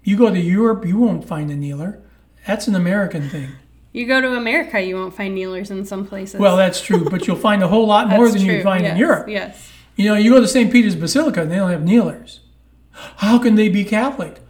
You 0.02 0.16
go 0.16 0.30
to 0.30 0.40
Europe, 0.40 0.86
you 0.86 0.98
won't 0.98 1.26
find 1.26 1.50
a 1.50 1.56
kneeler. 1.56 2.00
That's 2.46 2.66
an 2.68 2.74
American 2.74 3.28
thing. 3.28 3.50
You 3.92 4.06
go 4.06 4.20
to 4.20 4.34
America, 4.34 4.80
you 4.80 4.96
won't 4.96 5.14
find 5.14 5.34
kneelers 5.34 5.70
in 5.70 5.84
some 5.84 6.06
places. 6.06 6.40
Well, 6.40 6.56
that's 6.56 6.80
true, 6.80 7.08
but 7.10 7.26
you'll 7.26 7.36
find 7.36 7.62
a 7.62 7.68
whole 7.68 7.86
lot 7.86 8.08
more 8.08 8.30
than 8.30 8.42
you 8.42 8.62
find 8.62 8.84
yes, 8.84 8.92
in 8.92 8.98
Europe. 8.98 9.28
Yes. 9.28 9.70
You 9.96 10.06
know, 10.06 10.14
you 10.14 10.30
go 10.30 10.40
to 10.40 10.48
St. 10.48 10.70
Peter's 10.72 10.94
Basilica 10.94 11.42
and 11.42 11.50
they 11.50 11.56
don't 11.56 11.70
have 11.70 11.82
kneelers. 11.82 12.40
How 12.92 13.38
can 13.38 13.56
they 13.56 13.68
be 13.68 13.84
Catholic? 13.84 14.40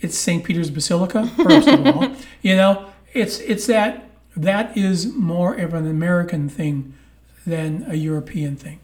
It's 0.00 0.16
St. 0.16 0.44
Peter's 0.44 0.70
Basilica, 0.70 1.26
first 1.26 1.68
of 1.68 1.86
all. 1.86 2.12
You 2.42 2.54
know, 2.54 2.86
it's 3.12 3.40
it's 3.40 3.66
that 3.66 4.08
that 4.36 4.76
is 4.76 5.12
more 5.12 5.54
of 5.54 5.74
an 5.74 5.88
American 5.88 6.48
thing 6.48 6.94
than 7.44 7.84
a 7.88 7.96
European 7.96 8.54
thing. 8.54 8.78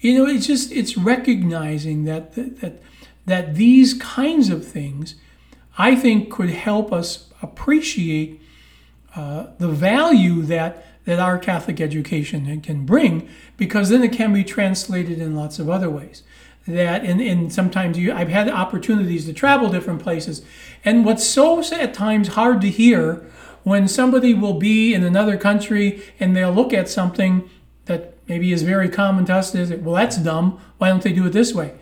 You 0.00 0.18
know, 0.18 0.26
it's 0.26 0.46
just 0.46 0.72
it's 0.72 0.96
recognizing 0.96 2.04
that 2.04 2.34
that 2.34 2.82
that, 3.26 3.54
these 3.54 3.94
kinds 3.94 4.48
of 4.48 4.66
things, 4.66 5.14
I 5.78 5.94
think, 5.94 6.30
could 6.30 6.50
help 6.50 6.92
us 6.92 7.28
appreciate 7.42 8.40
uh, 9.14 9.48
the 9.58 9.68
value 9.68 10.42
that 10.42 10.86
that 11.04 11.18
our 11.18 11.38
Catholic 11.38 11.80
education 11.80 12.60
can 12.60 12.86
bring, 12.86 13.28
because 13.56 13.88
then 13.88 14.02
it 14.02 14.12
can 14.12 14.32
be 14.32 14.44
translated 14.44 15.20
in 15.20 15.34
lots 15.34 15.58
of 15.58 15.68
other 15.68 15.90
ways. 15.90 16.22
That 16.66 17.04
and, 17.04 17.20
and 17.20 17.52
sometimes 17.52 17.98
you, 17.98 18.12
I've 18.12 18.28
had 18.28 18.48
opportunities 18.48 19.26
to 19.26 19.32
travel 19.32 19.70
different 19.70 20.02
places, 20.02 20.42
and 20.84 21.04
what's 21.04 21.26
so 21.26 21.62
at 21.72 21.92
times 21.92 22.28
hard 22.28 22.60
to 22.62 22.70
hear 22.70 23.26
when 23.62 23.86
somebody 23.86 24.32
will 24.32 24.54
be 24.54 24.94
in 24.94 25.04
another 25.04 25.36
country 25.36 26.02
and 26.18 26.34
they'll 26.34 26.52
look 26.52 26.72
at 26.72 26.88
something 26.88 27.48
that 27.84 28.14
maybe 28.30 28.52
is 28.52 28.62
very 28.62 28.88
common 28.88 29.24
to 29.26 29.34
us 29.34 29.54
is 29.54 29.72
well 29.72 29.96
that's 29.96 30.16
dumb. 30.16 30.60
Why 30.78 30.88
don't 30.88 31.02
they 31.02 31.12
do 31.12 31.26
it 31.26 31.32
this 31.32 31.52
way? 31.52 31.74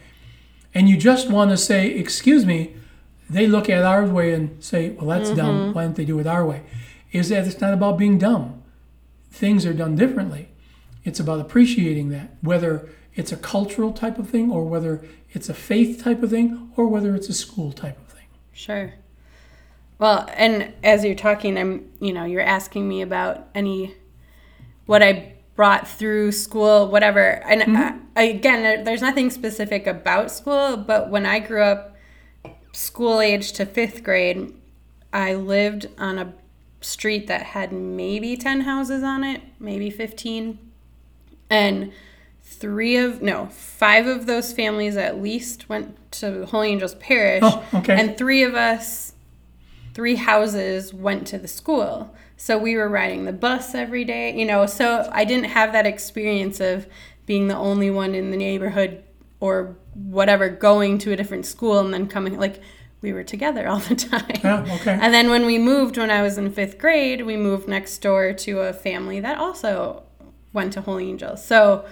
And 0.74 0.88
you 0.88 0.96
just 0.96 1.30
want 1.30 1.50
to 1.50 1.56
say 1.56 1.88
excuse 1.88 2.44
me 2.46 2.74
they 3.30 3.46
look 3.46 3.68
at 3.68 3.84
our 3.84 4.04
way 4.06 4.32
and 4.32 4.64
say 4.64 4.90
well 4.90 5.06
that's 5.06 5.28
mm-hmm. 5.28 5.38
dumb 5.38 5.74
why 5.74 5.82
don't 5.84 5.94
they 5.94 6.06
do 6.06 6.18
it 6.18 6.26
our 6.26 6.44
way? 6.44 6.62
Is 7.12 7.28
that 7.28 7.46
it's 7.46 7.60
not 7.60 7.74
about 7.74 7.98
being 7.98 8.18
dumb. 8.18 8.62
Things 9.30 9.66
are 9.66 9.74
done 9.74 9.94
differently. 9.94 10.48
It's 11.04 11.20
about 11.20 11.38
appreciating 11.38 12.08
that 12.10 12.34
whether 12.40 12.88
it's 13.14 13.30
a 13.30 13.36
cultural 13.36 13.92
type 13.92 14.18
of 14.18 14.30
thing 14.30 14.50
or 14.50 14.64
whether 14.64 15.04
it's 15.32 15.48
a 15.50 15.54
faith 15.54 16.02
type 16.02 16.22
of 16.22 16.30
thing 16.30 16.72
or 16.76 16.86
whether 16.86 17.14
it's 17.14 17.28
a 17.28 17.34
school 17.34 17.72
type 17.72 17.98
of 17.98 18.08
thing. 18.14 18.26
Sure. 18.52 18.94
Well, 19.98 20.30
and 20.34 20.72
as 20.82 21.04
you're 21.04 21.14
talking, 21.14 21.58
I'm, 21.58 21.90
you 22.00 22.12
know, 22.12 22.24
you're 22.24 22.40
asking 22.40 22.88
me 22.88 23.02
about 23.02 23.48
any, 23.54 23.96
what 24.86 25.02
I 25.02 25.37
brought 25.58 25.88
through 25.88 26.30
school, 26.30 26.86
whatever. 26.86 27.42
And 27.44 27.62
mm-hmm. 27.62 27.98
I, 28.14 28.22
again, 28.22 28.84
there's 28.84 29.02
nothing 29.02 29.28
specific 29.28 29.88
about 29.88 30.30
school, 30.30 30.76
but 30.76 31.10
when 31.10 31.26
I 31.26 31.40
grew 31.40 31.64
up, 31.64 31.96
school 32.70 33.20
age 33.20 33.50
to 33.54 33.66
fifth 33.66 34.04
grade, 34.04 34.54
I 35.12 35.34
lived 35.34 35.88
on 35.98 36.16
a 36.16 36.32
street 36.80 37.26
that 37.26 37.42
had 37.42 37.72
maybe 37.72 38.36
10 38.36 38.60
houses 38.60 39.02
on 39.02 39.24
it, 39.24 39.42
maybe 39.58 39.90
15. 39.90 40.60
And 41.50 41.92
three 42.44 42.96
of, 42.96 43.20
no, 43.20 43.46
five 43.46 44.06
of 44.06 44.26
those 44.26 44.52
families 44.52 44.96
at 44.96 45.20
least 45.20 45.68
went 45.68 46.12
to 46.12 46.46
Holy 46.46 46.68
Angels 46.68 46.94
Parish. 46.94 47.40
Oh, 47.42 47.64
okay. 47.74 48.00
And 48.00 48.16
three 48.16 48.44
of 48.44 48.54
us 48.54 49.12
three 49.98 50.14
houses 50.14 50.94
went 50.94 51.26
to 51.26 51.36
the 51.38 51.48
school. 51.48 52.14
So 52.36 52.56
we 52.56 52.76
were 52.76 52.88
riding 52.88 53.24
the 53.24 53.32
bus 53.32 53.74
every 53.74 54.04
day, 54.04 54.32
you 54.38 54.44
know. 54.44 54.64
So 54.64 55.10
I 55.12 55.24
didn't 55.24 55.50
have 55.50 55.72
that 55.72 55.86
experience 55.86 56.60
of 56.60 56.86
being 57.26 57.48
the 57.48 57.56
only 57.56 57.90
one 57.90 58.14
in 58.14 58.30
the 58.30 58.36
neighborhood 58.36 59.02
or 59.40 59.76
whatever 59.94 60.48
going 60.48 60.98
to 60.98 61.10
a 61.10 61.16
different 61.16 61.46
school 61.46 61.80
and 61.80 61.92
then 61.92 62.06
coming 62.06 62.38
like 62.38 62.60
we 63.00 63.12
were 63.12 63.24
together 63.24 63.66
all 63.66 63.80
the 63.80 63.96
time. 64.12 64.40
Yeah, 64.44 64.64
okay. 64.80 64.96
And 65.02 65.12
then 65.12 65.30
when 65.30 65.44
we 65.46 65.58
moved 65.58 65.96
when 65.96 66.12
I 66.12 66.22
was 66.22 66.38
in 66.38 66.52
5th 66.52 66.78
grade, 66.78 67.26
we 67.26 67.36
moved 67.36 67.66
next 67.66 67.98
door 67.98 68.32
to 68.32 68.60
a 68.60 68.72
family 68.72 69.18
that 69.18 69.36
also 69.36 70.04
went 70.52 70.74
to 70.74 70.80
Holy 70.80 71.08
Angels. 71.08 71.44
So 71.44 71.84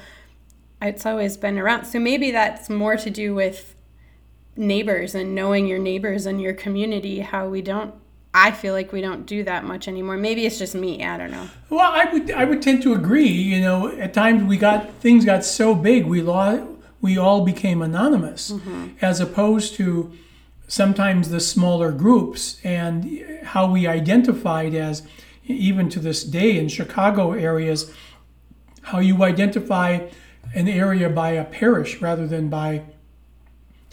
it's 0.81 1.05
always 1.05 1.37
been 1.37 1.59
around. 1.59 1.87
So 1.87 1.99
maybe 1.99 2.31
that's 2.31 2.71
more 2.71 2.97
to 2.99 3.11
do 3.11 3.35
with 3.35 3.75
neighbors 4.57 5.14
and 5.14 5.35
knowing 5.35 5.66
your 5.66 5.79
neighbors 5.79 6.27
and 6.27 6.40
your 6.40 6.55
community 6.55 7.21
how 7.21 7.49
we 7.49 7.62
don't 7.62 7.95
I 8.37 8.51
feel 8.51 8.75
like 8.75 8.92
we 8.92 9.01
don't 9.01 9.25
do 9.25 9.45
that 9.45 9.64
much 9.64 9.88
anymore. 9.88 10.19
Maybe 10.19 10.45
it's 10.45 10.59
just 10.59 10.75
me. 10.75 11.03
I 11.03 11.16
don't 11.16 11.31
know. 11.31 11.49
Well, 11.71 11.90
I 11.90 12.05
would 12.12 12.31
I 12.31 12.45
would 12.45 12.61
tend 12.61 12.83
to 12.83 12.92
agree. 12.92 13.31
You 13.31 13.62
know, 13.62 13.88
at 13.88 14.12
times 14.12 14.42
we 14.42 14.59
got 14.59 14.92
things 14.97 15.25
got 15.25 15.42
so 15.42 15.75
big 15.75 16.05
we 16.05 16.21
lost, 16.21 16.62
we 17.01 17.16
all 17.16 17.47
became 17.47 17.81
anonymous, 17.81 18.53
mm-hmm. 18.53 18.88
as 19.01 19.21
opposed 19.21 19.75
to 19.77 20.12
sometimes 20.69 21.31
the 21.31 21.40
smaller 21.40 21.92
groups 21.92 22.61
and 22.62 23.40
how 23.42 23.71
we 23.71 23.87
identified 23.87 24.75
as 24.75 25.03
even 25.47 25.88
to 25.88 26.01
this 26.01 26.23
day 26.23 26.59
in 26.59 26.69
Chicago 26.69 27.33
areas, 27.33 27.90
how 28.83 28.99
you 28.99 29.23
identify 29.23 30.09
an 30.55 30.69
area 30.69 31.09
by 31.09 31.31
a 31.31 31.45
parish 31.45 32.03
rather 32.03 32.27
than 32.27 32.49
by 32.49 32.83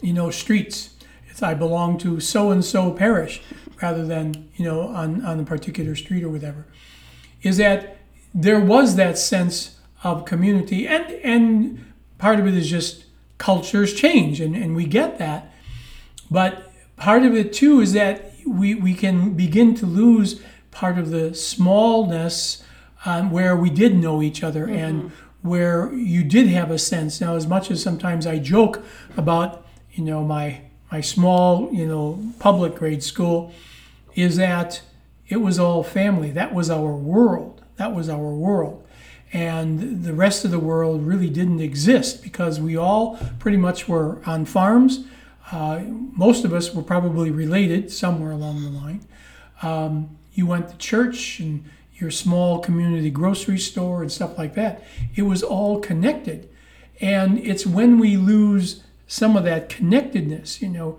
you 0.00 0.12
know, 0.12 0.30
streets. 0.30 0.90
It's 1.28 1.42
I 1.42 1.54
belong 1.54 1.98
to 1.98 2.20
so 2.20 2.50
and 2.50 2.64
so 2.64 2.92
parish 2.92 3.42
rather 3.82 4.06
than, 4.06 4.50
you 4.56 4.64
know, 4.64 4.82
on, 4.88 5.24
on 5.24 5.40
a 5.40 5.44
particular 5.44 5.94
street 5.96 6.22
or 6.22 6.28
whatever. 6.28 6.66
Is 7.42 7.56
that 7.56 7.98
there 8.32 8.60
was 8.60 8.96
that 8.96 9.18
sense 9.18 9.78
of 10.02 10.24
community 10.24 10.86
and 10.86 11.10
and 11.24 11.92
part 12.18 12.38
of 12.38 12.46
it 12.46 12.54
is 12.54 12.68
just 12.68 13.04
cultures 13.38 13.94
change 13.94 14.40
and, 14.40 14.54
and 14.54 14.76
we 14.76 14.84
get 14.84 15.18
that. 15.18 15.52
But 16.30 16.72
part 16.96 17.22
of 17.24 17.34
it 17.34 17.52
too 17.52 17.80
is 17.80 17.92
that 17.92 18.32
we, 18.46 18.74
we 18.74 18.94
can 18.94 19.34
begin 19.34 19.74
to 19.76 19.86
lose 19.86 20.40
part 20.70 20.98
of 20.98 21.10
the 21.10 21.34
smallness 21.34 22.62
um, 23.04 23.30
where 23.30 23.56
we 23.56 23.70
did 23.70 23.96
know 23.96 24.22
each 24.22 24.42
other 24.42 24.66
mm-hmm. 24.66 24.76
and 24.76 25.12
where 25.42 25.92
you 25.92 26.24
did 26.24 26.48
have 26.48 26.70
a 26.70 26.78
sense. 26.78 27.20
Now, 27.20 27.36
as 27.36 27.46
much 27.46 27.70
as 27.70 27.82
sometimes 27.82 28.26
I 28.26 28.38
joke 28.38 28.82
about 29.16 29.63
you 29.94 30.04
know, 30.04 30.22
my 30.24 30.60
my 30.92 31.00
small, 31.00 31.72
you 31.72 31.86
know, 31.86 32.20
public 32.38 32.74
grade 32.76 33.02
school, 33.02 33.52
is 34.14 34.36
that 34.36 34.82
it 35.28 35.38
was 35.38 35.58
all 35.58 35.82
family. 35.82 36.30
That 36.30 36.54
was 36.54 36.70
our 36.70 36.92
world. 36.94 37.62
That 37.76 37.94
was 37.94 38.08
our 38.08 38.30
world. 38.34 38.80
and 39.32 40.04
the 40.04 40.12
rest 40.14 40.44
of 40.44 40.50
the 40.52 40.60
world 40.60 41.04
really 41.04 41.28
didn't 41.28 41.60
exist 41.60 42.22
because 42.22 42.60
we 42.60 42.76
all 42.76 43.18
pretty 43.40 43.56
much 43.56 43.88
were 43.88 44.20
on 44.26 44.44
farms. 44.44 45.04
Uh, 45.50 45.80
most 46.12 46.44
of 46.44 46.52
us 46.52 46.72
were 46.72 46.82
probably 46.82 47.30
related 47.32 47.90
somewhere 47.90 48.30
along 48.30 48.62
the 48.62 48.70
line. 48.70 49.00
Um, 49.62 50.16
you 50.34 50.46
went 50.46 50.68
to 50.68 50.76
church 50.76 51.40
and 51.40 51.64
your 51.94 52.10
small 52.12 52.60
community 52.60 53.10
grocery 53.10 53.58
store 53.58 54.02
and 54.02 54.12
stuff 54.12 54.38
like 54.38 54.54
that. 54.54 54.84
It 55.16 55.22
was 55.22 55.42
all 55.42 55.80
connected. 55.80 56.48
And 57.00 57.38
it's 57.38 57.66
when 57.66 57.98
we 57.98 58.16
lose 58.16 58.84
some 59.14 59.36
of 59.36 59.44
that 59.44 59.68
connectedness, 59.68 60.60
you 60.60 60.68
know. 60.68 60.98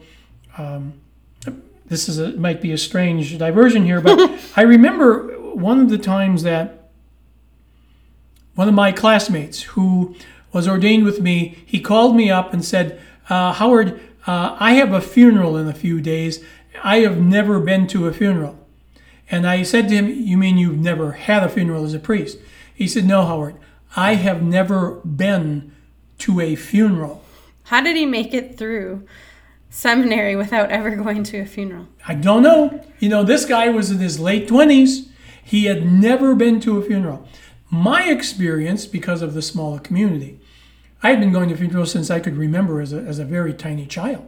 Um, 0.57 0.93
this 1.87 2.07
is 2.07 2.17
a, 2.17 2.31
might 2.31 2.61
be 2.61 2.71
a 2.71 2.77
strange 2.77 3.37
diversion 3.37 3.83
here, 3.83 3.99
but 3.99 4.39
I 4.55 4.61
remember 4.61 5.37
one 5.53 5.81
of 5.81 5.89
the 5.89 5.97
times 5.97 6.43
that 6.43 6.89
one 8.55 8.69
of 8.69 8.73
my 8.73 8.93
classmates 8.93 9.63
who 9.63 10.15
was 10.53 10.65
ordained 10.65 11.03
with 11.03 11.19
me, 11.19 11.57
he 11.65 11.81
called 11.81 12.15
me 12.15 12.31
up 12.31 12.53
and 12.53 12.63
said, 12.63 13.01
uh, 13.29 13.51
Howard, 13.51 13.99
uh, 14.25 14.55
I 14.61 14.75
have 14.75 14.93
a 14.93 15.01
funeral 15.01 15.57
in 15.57 15.67
a 15.67 15.73
few 15.73 15.99
days. 15.99 16.41
I 16.81 16.99
have 16.99 17.19
never 17.19 17.59
been 17.59 17.85
to 17.87 18.07
a 18.07 18.13
funeral. 18.13 18.57
And 19.29 19.45
I 19.45 19.63
said 19.63 19.89
to 19.89 19.95
him, 19.95 20.07
You 20.07 20.37
mean 20.37 20.57
you've 20.57 20.79
never 20.79 21.13
had 21.13 21.43
a 21.43 21.49
funeral 21.49 21.83
as 21.83 21.93
a 21.93 21.99
priest? 21.99 22.37
He 22.73 22.87
said, 22.87 23.03
No, 23.03 23.25
Howard, 23.25 23.57
I 23.97 24.15
have 24.15 24.41
never 24.41 25.01
been 25.01 25.73
to 26.19 26.39
a 26.39 26.55
funeral. 26.55 27.24
How 27.65 27.81
did 27.81 27.95
he 27.95 28.05
make 28.05 28.33
it 28.33 28.57
through 28.57 29.05
seminary 29.69 30.35
without 30.35 30.69
ever 30.69 30.95
going 30.95 31.23
to 31.23 31.39
a 31.39 31.45
funeral? 31.45 31.87
I 32.07 32.13
don't 32.13 32.43
know. 32.43 32.83
You 32.99 33.09
know, 33.09 33.23
this 33.23 33.45
guy 33.45 33.69
was 33.69 33.91
in 33.91 33.97
his 33.97 34.19
late 34.19 34.47
20s. 34.47 35.07
He 35.43 35.65
had 35.65 35.85
never 35.85 36.35
been 36.35 36.59
to 36.61 36.77
a 36.77 36.83
funeral. 36.83 37.27
My 37.71 38.09
experience, 38.09 38.85
because 38.85 39.21
of 39.21 39.33
the 39.33 39.41
smaller 39.41 39.79
community, 39.79 40.39
I 41.01 41.09
had 41.09 41.19
been 41.19 41.33
going 41.33 41.49
to 41.49 41.57
funerals 41.57 41.91
since 41.91 42.09
I 42.09 42.19
could 42.19 42.37
remember 42.37 42.81
as 42.81 42.93
a, 42.93 42.99
as 42.99 43.19
a 43.19 43.25
very 43.25 43.53
tiny 43.53 43.85
child. 43.87 44.27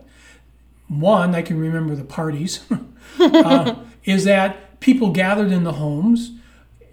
One, 0.88 1.36
I 1.36 1.42
can 1.42 1.60
remember 1.60 1.96
the 1.96 2.04
parties, 2.04 2.66
uh, 3.20 3.76
is 4.04 4.24
that 4.24 4.80
people 4.80 5.12
gathered 5.12 5.52
in 5.52 5.64
the 5.64 5.74
homes 5.74 6.32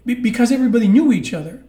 because 0.05 0.51
everybody 0.51 0.87
knew 0.87 1.11
each 1.11 1.33
other. 1.33 1.63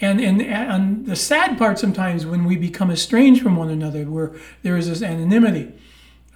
And, 0.00 0.20
and, 0.20 0.40
and 0.40 1.06
the 1.06 1.16
sad 1.16 1.58
part 1.58 1.78
sometimes 1.78 2.24
when 2.24 2.44
we 2.44 2.56
become 2.56 2.90
estranged 2.90 3.42
from 3.42 3.56
one 3.56 3.70
another, 3.70 4.04
where 4.04 4.32
there 4.62 4.76
is 4.76 4.88
this 4.88 5.02
anonymity. 5.02 5.72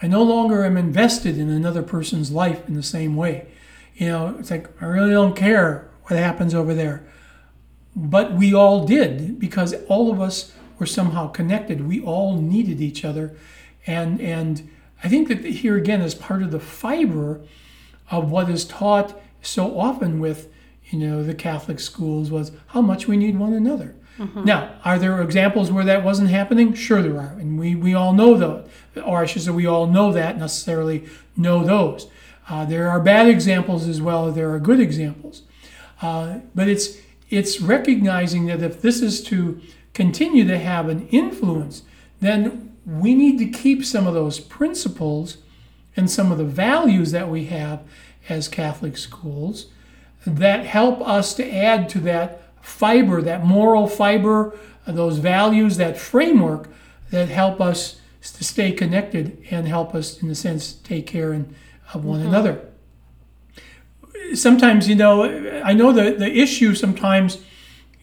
I 0.02 0.06
no 0.06 0.22
longer 0.22 0.64
am 0.64 0.76
invested 0.76 1.38
in 1.38 1.48
another 1.48 1.82
person's 1.82 2.30
life 2.30 2.66
in 2.68 2.74
the 2.74 2.82
same 2.82 3.16
way. 3.16 3.46
You 3.94 4.08
know, 4.08 4.36
it's 4.38 4.50
like, 4.50 4.70
I 4.82 4.86
really 4.86 5.12
don't 5.12 5.36
care 5.36 5.88
what 6.04 6.18
happens 6.18 6.54
over 6.54 6.74
there. 6.74 7.06
But 7.96 8.34
we 8.34 8.52
all 8.52 8.84
did 8.84 9.38
because 9.38 9.74
all 9.88 10.12
of 10.12 10.20
us 10.20 10.52
were 10.78 10.86
somehow 10.86 11.28
connected. 11.28 11.86
We 11.86 12.02
all 12.02 12.36
needed 12.36 12.80
each 12.80 13.04
other. 13.04 13.36
And, 13.86 14.20
and 14.20 14.68
I 15.02 15.08
think 15.08 15.28
that 15.28 15.44
here 15.44 15.76
again 15.76 16.02
is 16.02 16.14
part 16.14 16.42
of 16.42 16.50
the 16.50 16.60
fiber 16.60 17.40
of 18.10 18.30
what 18.30 18.50
is 18.50 18.64
taught 18.64 19.18
so 19.40 19.78
often 19.78 20.20
with 20.20 20.52
you 20.90 20.98
know 20.98 21.22
the 21.22 21.34
Catholic 21.34 21.80
schools 21.80 22.30
was 22.30 22.52
how 22.68 22.80
much 22.80 23.08
we 23.08 23.16
need 23.16 23.38
one 23.38 23.52
another. 23.52 23.94
Mm-hmm. 24.18 24.44
Now, 24.44 24.76
are 24.84 24.98
there 24.98 25.20
examples 25.22 25.72
where 25.72 25.84
that 25.84 26.04
wasn't 26.04 26.30
happening? 26.30 26.72
Sure, 26.74 27.02
there 27.02 27.18
are, 27.18 27.36
and 27.38 27.58
we, 27.58 27.74
we 27.74 27.94
all 27.94 28.12
know 28.12 28.36
those, 28.36 28.68
or 29.04 29.18
I 29.18 29.26
should 29.26 29.42
say, 29.42 29.50
we 29.50 29.66
all 29.66 29.88
know 29.88 30.12
that 30.12 30.38
necessarily 30.38 31.08
know 31.36 31.64
those. 31.64 32.08
Uh, 32.48 32.64
there 32.64 32.88
are 32.88 33.00
bad 33.00 33.26
examples 33.26 33.88
as 33.88 34.00
well. 34.00 34.30
There 34.30 34.52
are 34.52 34.60
good 34.60 34.78
examples, 34.78 35.42
uh, 36.00 36.40
but 36.54 36.68
it's 36.68 36.98
it's 37.30 37.60
recognizing 37.60 38.46
that 38.46 38.62
if 38.62 38.80
this 38.82 39.00
is 39.00 39.22
to 39.24 39.60
continue 39.94 40.46
to 40.46 40.58
have 40.58 40.88
an 40.88 41.08
influence, 41.08 41.82
then 42.20 42.76
we 42.86 43.14
need 43.14 43.38
to 43.38 43.46
keep 43.46 43.84
some 43.84 44.06
of 44.06 44.14
those 44.14 44.38
principles 44.38 45.38
and 45.96 46.10
some 46.10 46.30
of 46.30 46.38
the 46.38 46.44
values 46.44 47.10
that 47.12 47.28
we 47.28 47.46
have 47.46 47.82
as 48.28 48.46
Catholic 48.46 48.96
schools 48.96 49.66
that 50.26 50.66
help 50.66 51.00
us 51.06 51.34
to 51.34 51.50
add 51.50 51.88
to 51.90 52.00
that 52.00 52.42
fiber, 52.62 53.20
that 53.22 53.44
moral 53.44 53.86
fiber, 53.86 54.58
those 54.86 55.18
values, 55.18 55.76
that 55.76 55.98
framework 55.98 56.68
that 57.10 57.28
help 57.28 57.60
us 57.60 58.00
to 58.22 58.42
stay 58.42 58.72
connected 58.72 59.44
and 59.50 59.68
help 59.68 59.94
us, 59.94 60.22
in 60.22 60.30
a 60.30 60.34
sense, 60.34 60.72
take 60.72 61.06
care 61.06 61.32
of 61.92 62.04
one 62.04 62.20
mm-hmm. 62.20 62.28
another 62.28 62.66
sometimes, 64.34 64.88
you 64.88 64.94
know, 64.94 65.24
I 65.62 65.72
know 65.74 65.92
the, 65.92 66.12
the 66.12 66.32
issue 66.32 66.74
sometimes, 66.74 67.38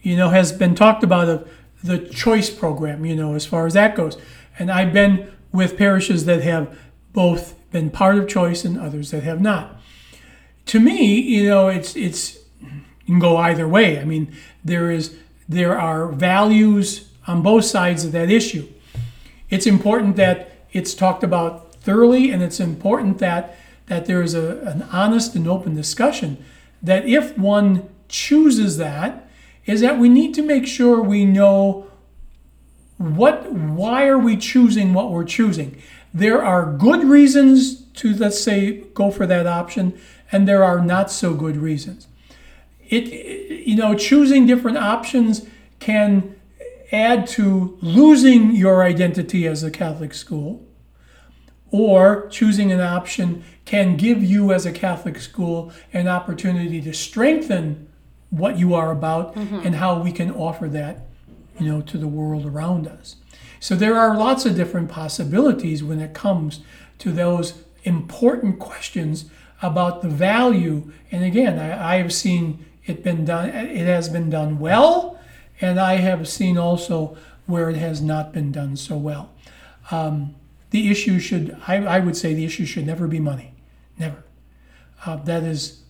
you 0.02 0.16
know, 0.16 0.30
has 0.30 0.52
been 0.52 0.74
talked 0.74 1.02
about 1.02 1.28
of 1.28 1.50
the 1.82 1.98
choice 1.98 2.50
program, 2.50 3.04
you 3.04 3.16
know, 3.16 3.34
as 3.34 3.44
far 3.44 3.66
as 3.66 3.74
that 3.74 3.96
goes. 3.96 4.16
And 4.58 4.70
I've 4.70 4.92
been 4.92 5.32
with 5.50 5.76
parishes 5.76 6.24
that 6.26 6.42
have 6.42 6.78
both 7.12 7.54
been 7.70 7.90
part 7.90 8.16
of 8.18 8.28
choice 8.28 8.64
and 8.64 8.78
others 8.78 9.10
that 9.10 9.22
have 9.24 9.40
not. 9.40 9.80
To 10.66 10.80
me, 10.80 11.20
you 11.20 11.48
know, 11.48 11.68
it's 11.68 11.96
it's 11.96 12.38
you 12.60 13.06
can 13.06 13.18
go 13.18 13.36
either 13.36 13.68
way. 13.68 13.98
I 13.98 14.04
mean, 14.04 14.34
there 14.64 14.90
is 14.90 15.16
there 15.48 15.78
are 15.78 16.08
values 16.08 17.08
on 17.26 17.42
both 17.42 17.64
sides 17.64 18.04
of 18.04 18.12
that 18.12 18.30
issue. 18.30 18.68
It's 19.50 19.66
important 19.66 20.16
that 20.16 20.50
it's 20.72 20.94
talked 20.94 21.22
about 21.22 21.74
thoroughly, 21.76 22.30
and 22.30 22.42
it's 22.42 22.60
important 22.60 23.18
that 23.18 23.56
that 23.86 24.06
there 24.06 24.22
is 24.22 24.34
a, 24.34 24.58
an 24.60 24.82
honest 24.92 25.34
and 25.34 25.46
open 25.46 25.74
discussion 25.74 26.42
that 26.82 27.06
if 27.06 27.36
one 27.36 27.88
chooses 28.08 28.76
that 28.78 29.28
is 29.66 29.80
that 29.80 29.98
we 29.98 30.08
need 30.08 30.34
to 30.34 30.42
make 30.42 30.66
sure 30.66 31.00
we 31.00 31.24
know 31.24 31.86
what 32.98 33.52
why 33.52 34.06
are 34.06 34.18
we 34.18 34.36
choosing 34.36 34.94
what 34.94 35.10
we're 35.10 35.24
choosing 35.24 35.80
there 36.14 36.42
are 36.44 36.72
good 36.72 37.04
reasons 37.04 37.82
to 37.92 38.14
let's 38.14 38.40
say 38.40 38.82
go 38.94 39.10
for 39.10 39.26
that 39.26 39.46
option 39.46 39.98
and 40.32 40.48
there 40.48 40.64
are 40.64 40.80
not 40.80 41.10
so 41.10 41.34
good 41.34 41.56
reasons 41.56 42.08
it 42.88 43.04
you 43.66 43.76
know 43.76 43.94
choosing 43.94 44.46
different 44.46 44.78
options 44.78 45.46
can 45.78 46.34
add 46.90 47.26
to 47.26 47.78
losing 47.80 48.54
your 48.54 48.82
identity 48.82 49.46
as 49.46 49.62
a 49.62 49.70
catholic 49.70 50.12
school 50.12 50.66
or 51.72 52.28
choosing 52.28 52.70
an 52.70 52.80
option 52.80 53.42
can 53.64 53.96
give 53.96 54.22
you 54.22 54.52
as 54.52 54.66
a 54.66 54.72
Catholic 54.72 55.18
school 55.18 55.72
an 55.92 56.06
opportunity 56.06 56.80
to 56.82 56.92
strengthen 56.92 57.88
what 58.30 58.58
you 58.58 58.74
are 58.74 58.92
about 58.92 59.34
mm-hmm. 59.34 59.60
and 59.66 59.76
how 59.76 60.00
we 60.00 60.12
can 60.12 60.30
offer 60.30 60.68
that 60.68 61.06
you 61.58 61.66
know 61.66 61.80
to 61.80 61.98
the 61.98 62.06
world 62.06 62.46
around 62.46 62.86
us 62.86 63.16
so 63.58 63.74
there 63.74 63.96
are 63.96 64.16
lots 64.16 64.46
of 64.46 64.54
different 64.54 64.88
possibilities 64.88 65.82
when 65.82 66.00
it 66.00 66.14
comes 66.14 66.60
to 66.98 67.10
those 67.10 67.62
important 67.84 68.58
questions 68.58 69.26
about 69.62 70.02
the 70.02 70.08
value 70.08 70.92
and 71.10 71.24
again 71.24 71.58
I, 71.58 71.94
I 71.94 71.96
have 71.96 72.12
seen 72.12 72.66
it 72.84 73.02
been 73.02 73.24
done 73.24 73.48
it 73.48 73.86
has 73.86 74.08
been 74.08 74.28
done 74.28 74.58
well 74.58 75.18
and 75.60 75.78
i 75.78 75.96
have 75.96 76.28
seen 76.28 76.58
also 76.58 77.16
where 77.46 77.70
it 77.70 77.76
has 77.76 78.02
not 78.02 78.32
been 78.32 78.52
done 78.52 78.76
so 78.76 78.96
well 78.96 79.30
um, 79.90 80.34
the 80.72 80.90
issue 80.90 81.18
should, 81.18 81.56
I, 81.68 81.76
I 81.76 81.98
would 82.00 82.16
say, 82.16 82.34
the 82.34 82.44
issue 82.44 82.64
should 82.64 82.86
never 82.86 83.06
be 83.06 83.20
money. 83.20 83.54
Never. 83.98 84.24
Uh, 85.04 85.16
that 85.16 85.42
is 85.42 85.82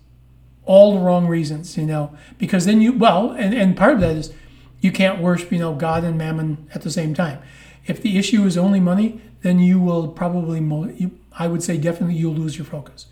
all 0.65 0.95
the 0.95 1.01
wrong 1.01 1.29
reasons, 1.29 1.77
you 1.77 1.87
know, 1.87 2.17
because 2.37 2.67
then 2.67 2.81
you, 2.81 2.93
well, 2.93 3.31
and, 3.31 3.55
and 3.55 3.77
part 3.77 3.95
of 3.95 4.01
that 4.01 4.17
is 4.17 4.33
you 4.81 4.91
can't 4.91 5.21
worship, 5.21 5.53
you 5.53 5.59
know, 5.59 5.75
God 5.75 6.03
and 6.03 6.19
mammon 6.19 6.69
at 6.75 6.83
the 6.83 6.91
same 6.91 7.15
time. 7.15 7.41
If 7.87 8.03
the 8.03 8.19
issue 8.19 8.45
is 8.45 8.59
only 8.59 8.81
money, 8.81 9.21
then 9.43 9.61
you 9.61 9.81
will 9.81 10.09
probably, 10.09 10.59
you, 10.97 11.19
I 11.39 11.47
would 11.47 11.63
say 11.63 11.79
definitely 11.79 12.17
you'll 12.17 12.35
lose 12.35 12.59
your 12.59 12.65
focus. 12.65 13.07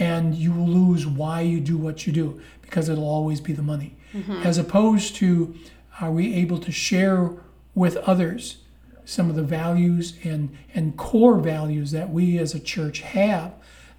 And 0.00 0.34
you 0.34 0.52
will 0.52 0.66
lose 0.66 1.06
why 1.06 1.42
you 1.42 1.60
do 1.60 1.76
what 1.76 2.06
you 2.06 2.12
do 2.12 2.40
because 2.62 2.88
it'll 2.88 3.08
always 3.08 3.40
be 3.40 3.52
the 3.52 3.62
money. 3.62 3.96
Mm-hmm. 4.12 4.42
As 4.42 4.58
opposed 4.58 5.14
to, 5.16 5.54
are 6.00 6.10
we 6.10 6.34
able 6.34 6.58
to 6.58 6.72
share 6.72 7.30
with 7.74 7.96
others 7.98 8.58
some 9.04 9.28
of 9.28 9.36
the 9.36 9.42
values 9.42 10.14
and, 10.24 10.56
and 10.74 10.96
core 10.96 11.38
values 11.38 11.90
that 11.90 12.10
we 12.10 12.38
as 12.38 12.54
a 12.54 12.60
church 12.60 13.00
have 13.00 13.52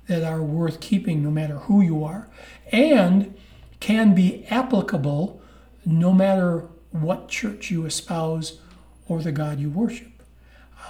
that 0.07 0.23
are 0.23 0.41
worth 0.41 0.79
keeping 0.79 1.23
no 1.23 1.29
matter 1.29 1.55
who 1.55 1.81
you 1.81 2.03
are 2.03 2.27
and 2.71 3.33
can 3.79 4.15
be 4.15 4.45
applicable 4.45 5.41
no 5.85 6.13
matter 6.13 6.67
what 6.91 7.27
church 7.27 7.71
you 7.71 7.85
espouse 7.85 8.59
or 9.07 9.21
the 9.21 9.31
God 9.31 9.59
you 9.59 9.69
worship. 9.69 10.11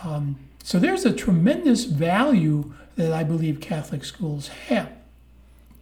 Um, 0.04 0.38
so 0.64 0.80
there's 0.80 1.06
a 1.06 1.14
tremendous 1.14 1.86
value 1.86 2.74
that 2.96 3.14
I 3.14 3.24
believe 3.24 3.60
Catholic 3.62 4.04
schools 4.04 4.50
have. 4.68 4.92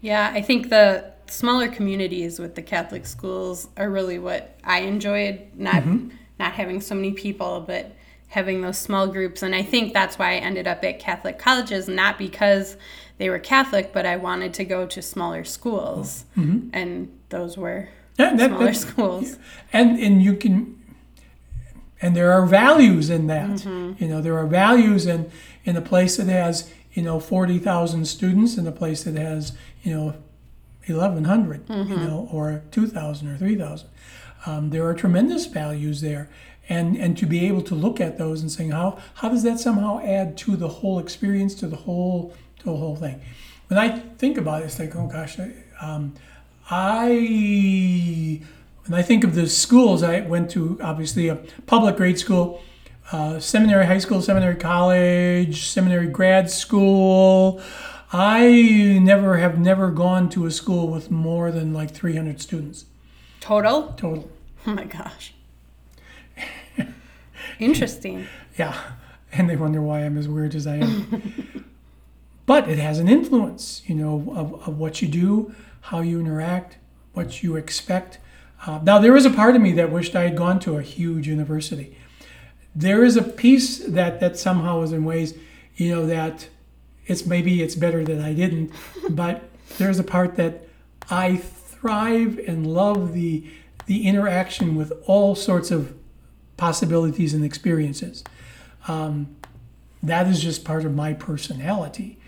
Yeah, 0.02 0.32
I 0.34 0.42
think 0.42 0.70
the 0.70 1.12
smaller 1.28 1.68
communities 1.68 2.40
with 2.40 2.56
the 2.56 2.62
Catholic 2.62 3.06
schools 3.06 3.68
are 3.78 3.90
really 3.90 4.20
what 4.20 4.58
I 4.64 4.80
enjoyed. 4.82 5.42
Not 5.56 5.84
mm-hmm. 5.84 6.10
not 6.40 6.54
having 6.54 6.82
so 6.82 6.96
many 6.96 7.12
people, 7.12 7.64
but 7.66 7.96
having 8.30 8.62
those 8.62 8.78
small 8.78 9.08
groups. 9.08 9.42
And 9.42 9.56
I 9.56 9.64
think 9.64 9.94
that's 9.94 10.18
why 10.20 10.34
I 10.34 10.36
ended 10.36 10.68
up 10.68 10.84
at 10.84 11.00
Catholic 11.00 11.40
colleges, 11.40 11.88
not 11.88 12.18
because 12.18 12.78
they 13.18 13.30
were 13.30 13.40
Catholic, 13.40 13.92
but 13.92 14.06
I 14.06 14.18
wanted 14.18 14.54
to 14.56 14.66
go 14.66 14.86
to 14.86 15.02
smaller 15.02 15.44
schools. 15.44 16.26
Mm-hmm. 16.38 16.70
And 16.74 17.20
those 17.30 17.58
were 17.58 17.90
Yeah, 18.18 18.36
that- 18.36 18.50
smaller 18.52 18.74
schools. 18.74 19.38
and 19.74 20.00
and 20.00 20.24
you 20.24 20.36
can 20.36 20.76
and 22.02 22.16
there 22.16 22.32
are 22.32 22.46
values 22.46 23.10
in 23.10 23.28
that 23.28 23.66
you 23.66 24.08
know 24.08 24.22
there 24.22 24.38
are 24.38 24.48
values 24.48 25.06
in 25.06 25.30
in 25.66 25.76
a 25.76 25.82
place 25.82 26.18
that 26.18 26.28
has 26.28 26.72
you 26.94 27.04
know 27.04 27.20
40,000 27.20 28.06
students 28.06 28.58
and 28.58 28.68
a 28.68 28.72
place 28.72 29.04
that 29.04 29.16
has 29.16 29.52
you 29.84 29.94
know 29.94 30.16
1100 30.88 31.70
you 31.70 31.98
know 31.98 32.28
or 32.32 32.64
2000 32.72 33.28
or 33.28 33.38
3000 33.38 33.88
um, 34.46 34.70
there 34.70 34.86
are 34.88 34.94
tremendous 34.94 35.46
values 35.46 36.02
there. 36.02 36.30
And 36.68 36.96
and 36.98 37.18
to 37.18 37.26
be 37.26 37.48
able 37.48 37.64
to 37.64 37.76
look 37.76 38.00
at 38.00 38.18
those 38.20 38.42
and 38.42 38.52
saying 38.52 38.72
how 38.72 39.00
how 39.16 39.30
does 39.30 39.42
that 39.44 39.60
somehow 39.60 40.00
add 40.02 40.38
to 40.40 40.56
the 40.56 40.68
whole 40.68 41.00
experience 41.00 41.56
to 41.56 41.68
the 41.68 41.76
whole 41.76 42.34
to 42.60 42.66
the 42.66 42.76
whole 42.78 42.96
thing? 42.96 43.22
When 43.68 43.80
i 43.80 43.90
think 43.90 44.38
about 44.38 44.62
it 44.62 44.66
it's 44.66 44.80
like 44.80 44.96
oh 44.96 45.08
gosh 45.08 45.40
I, 45.40 45.52
um, 45.82 46.14
I 46.70 48.42
when 48.86 49.00
I 49.00 49.02
think 49.02 49.24
of 49.24 49.34
the 49.34 49.48
schools, 49.48 50.04
I 50.04 50.22
went 50.22 50.52
to 50.52 50.80
obviously 50.82 51.28
a 51.28 51.36
public 51.68 51.96
grade 51.96 52.20
school, 52.20 52.62
uh, 53.12 53.40
seminary 53.40 53.86
high 53.86 54.00
school, 54.00 54.22
seminary 54.22 54.56
college, 54.56 55.68
seminary 55.68 56.08
grad 56.08 56.50
school. 56.50 57.62
I 58.12 59.00
never 59.02 59.38
have 59.38 59.60
never 59.60 59.92
gone 59.92 60.30
to 60.30 60.46
a 60.46 60.52
school 60.52 60.88
with 60.88 61.12
more 61.12 61.52
than 61.52 61.74
like 61.74 61.92
300 61.92 62.42
students 62.42 62.86
Total? 63.40 63.94
total. 63.98 64.30
Oh 64.66 64.74
my 64.74 64.84
gosh. 64.86 65.34
Interesting. 67.60 68.26
Yeah, 68.58 68.78
and 69.32 69.50
they 69.50 69.56
wonder 69.56 69.82
why 69.82 70.02
I'm 70.02 70.18
as 70.18 70.28
weird 70.28 70.56
as 70.56 70.66
I 70.68 70.78
am. 70.78 71.66
but 72.46 72.70
it 72.70 72.78
has 72.80 73.00
an 73.00 73.08
influence, 73.08 73.82
you 73.86 73.96
know, 73.96 74.34
of, 74.36 74.68
of 74.68 74.78
what 74.78 75.02
you 75.02 75.08
do, 75.08 75.54
how 75.82 76.02
you 76.02 76.20
interact, 76.20 76.78
what 77.14 77.44
you 77.44 77.56
expect. 77.56 78.20
Uh, 78.66 78.80
now, 78.84 79.00
there 79.00 79.16
is 79.16 79.26
a 79.26 79.30
part 79.30 79.56
of 79.56 79.62
me 79.62 79.72
that 79.74 79.92
wished 79.92 80.16
I 80.16 80.24
had 80.24 80.36
gone 80.36 80.60
to 80.62 80.78
a 80.78 80.82
huge 80.82 81.28
university. 81.28 81.96
There 82.76 83.04
is 83.04 83.18
a 83.18 83.24
piece 83.24 83.80
that 83.80 84.20
that 84.20 84.38
somehow 84.38 84.82
is 84.82 84.92
in 84.92 85.06
ways, 85.06 85.34
you 85.76 85.94
know, 85.94 86.06
that 86.06 86.50
it's 87.10 87.26
maybe 87.26 87.62
it's 87.62 87.76
better 87.76 88.04
that 88.06 88.22
I 88.22 88.34
didn't, 88.34 88.72
but 89.10 89.44
there's 89.78 90.00
a 90.00 90.04
part 90.04 90.36
that 90.38 90.68
I 91.10 91.38
thrive 91.38 92.40
and 92.48 92.68
love 92.68 93.14
the 93.14 93.46
the 93.86 94.08
interaction 94.08 94.76
with 94.76 94.94
all 95.08 95.34
sorts 95.34 95.72
of 95.72 95.96
possibilities 96.58 97.34
and 97.34 97.44
experiences. 97.44 98.24
Um, 98.88 99.36
that 100.04 100.28
is 100.28 100.42
just 100.42 100.64
part 100.64 100.86
of 100.86 100.94
my 100.94 101.14
personality. 101.14 102.20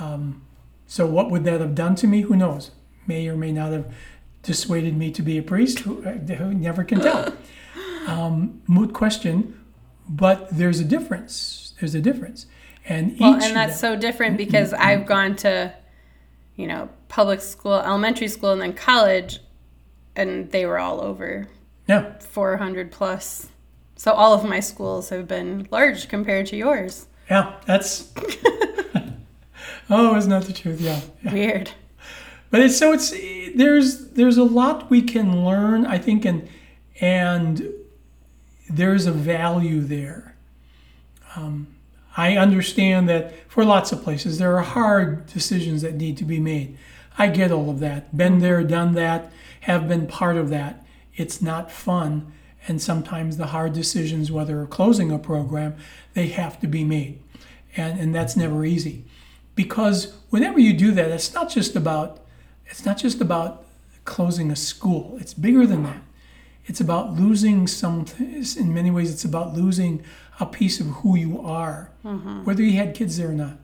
Um, 0.00 0.42
so, 0.88 1.06
what 1.06 1.30
would 1.30 1.44
that 1.44 1.60
have 1.60 1.74
done 1.74 1.94
to 1.96 2.06
me? 2.06 2.22
Who 2.22 2.36
knows? 2.36 2.72
May 3.06 3.28
or 3.28 3.36
may 3.36 3.52
not 3.52 3.72
have 3.72 3.94
dissuaded 4.42 4.96
me 4.96 5.10
to 5.12 5.22
be 5.22 5.38
a 5.38 5.42
priest. 5.42 5.80
Who, 5.80 6.04
uh, 6.04 6.12
who 6.34 6.54
never 6.54 6.84
can 6.84 7.00
tell. 7.00 7.32
Um, 8.06 8.62
moot 8.68 8.92
question, 8.92 9.60
but 10.08 10.48
there's 10.56 10.78
a 10.78 10.84
difference. 10.84 11.74
There's 11.80 11.96
a 11.96 12.00
difference, 12.00 12.46
and 12.88 13.18
Well, 13.18 13.34
and 13.34 13.56
that's 13.56 13.78
so 13.80 13.96
different 13.96 14.36
because 14.36 14.72
I've 14.72 15.06
gone 15.06 15.36
to, 15.36 15.74
you 16.54 16.66
know, 16.66 16.88
public 17.08 17.40
school, 17.40 17.74
elementary 17.74 18.28
school, 18.28 18.52
and 18.52 18.60
then 18.60 18.72
college, 18.72 19.40
and 20.14 20.50
they 20.50 20.66
were 20.66 20.78
all 20.78 21.00
over 21.00 21.48
yeah, 21.88 22.18
400 22.18 22.90
plus. 22.90 23.48
So 23.96 24.12
all 24.12 24.34
of 24.34 24.44
my 24.44 24.60
schools 24.60 25.08
have 25.08 25.26
been 25.26 25.66
large 25.70 26.08
compared 26.08 26.46
to 26.46 26.56
yours. 26.56 27.06
yeah, 27.30 27.54
that's. 27.66 28.12
oh, 29.90 30.16
isn't 30.16 30.30
that 30.30 30.44
the 30.44 30.52
truth? 30.52 30.80
Yeah, 30.80 31.00
yeah. 31.22 31.32
Weird. 31.32 31.70
but 32.50 32.60
it's 32.60 32.76
so 32.76 32.92
it's 32.92 33.10
there's 33.56 34.08
there's 34.10 34.36
a 34.36 34.44
lot 34.44 34.88
we 34.90 35.02
can 35.02 35.44
learn 35.44 35.84
i 35.86 35.98
think 35.98 36.24
and 36.24 36.48
and 37.00 37.68
there's 38.70 39.06
a 39.06 39.12
value 39.12 39.80
there 39.80 40.36
um, 41.34 41.66
i 42.16 42.36
understand 42.36 43.08
that 43.08 43.32
for 43.56 43.64
lots 43.64 43.90
of 43.90 44.02
places 44.02 44.36
there 44.36 44.54
are 44.54 44.60
hard 44.60 45.24
decisions 45.28 45.80
that 45.80 45.94
need 45.94 46.18
to 46.18 46.26
be 46.26 46.38
made. 46.38 46.76
I 47.16 47.28
get 47.28 47.50
all 47.50 47.70
of 47.70 47.80
that. 47.80 48.14
Been 48.14 48.32
mm-hmm. 48.32 48.42
there 48.42 48.62
done 48.64 48.92
that 48.92 49.32
have 49.60 49.88
been 49.88 50.06
part 50.06 50.36
of 50.36 50.50
that. 50.50 50.84
It's 51.14 51.40
not 51.40 51.72
fun 51.72 52.34
and 52.68 52.82
sometimes 52.82 53.38
the 53.38 53.46
hard 53.46 53.72
decisions 53.72 54.30
whether 54.30 54.66
closing 54.66 55.10
a 55.10 55.18
program 55.18 55.74
they 56.12 56.28
have 56.28 56.60
to 56.60 56.66
be 56.66 56.84
made. 56.84 57.22
And 57.78 57.98
and 57.98 58.14
that's 58.14 58.36
never 58.36 58.66
easy. 58.66 59.06
Because 59.54 60.14
whenever 60.28 60.60
you 60.60 60.74
do 60.74 60.92
that 60.92 61.10
it's 61.10 61.32
not 61.32 61.48
just 61.48 61.76
about 61.76 62.20
it's 62.66 62.84
not 62.84 62.98
just 62.98 63.22
about 63.22 63.64
closing 64.04 64.50
a 64.50 64.56
school. 64.56 65.16
It's 65.18 65.32
bigger 65.32 65.66
than 65.66 65.84
that 65.84 66.02
it's 66.66 66.80
about 66.80 67.12
losing 67.12 67.66
something. 67.66 68.44
In 68.58 68.74
many 68.74 68.90
ways 68.90 69.12
it's 69.12 69.24
about 69.24 69.54
losing 69.54 70.04
a 70.38 70.46
piece 70.46 70.80
of 70.80 70.86
who 70.86 71.16
you 71.16 71.40
are 71.40 71.90
whether 72.44 72.62
you 72.62 72.76
had 72.76 72.94
kids 72.94 73.16
there 73.16 73.30
or 73.30 73.32
not. 73.32 73.58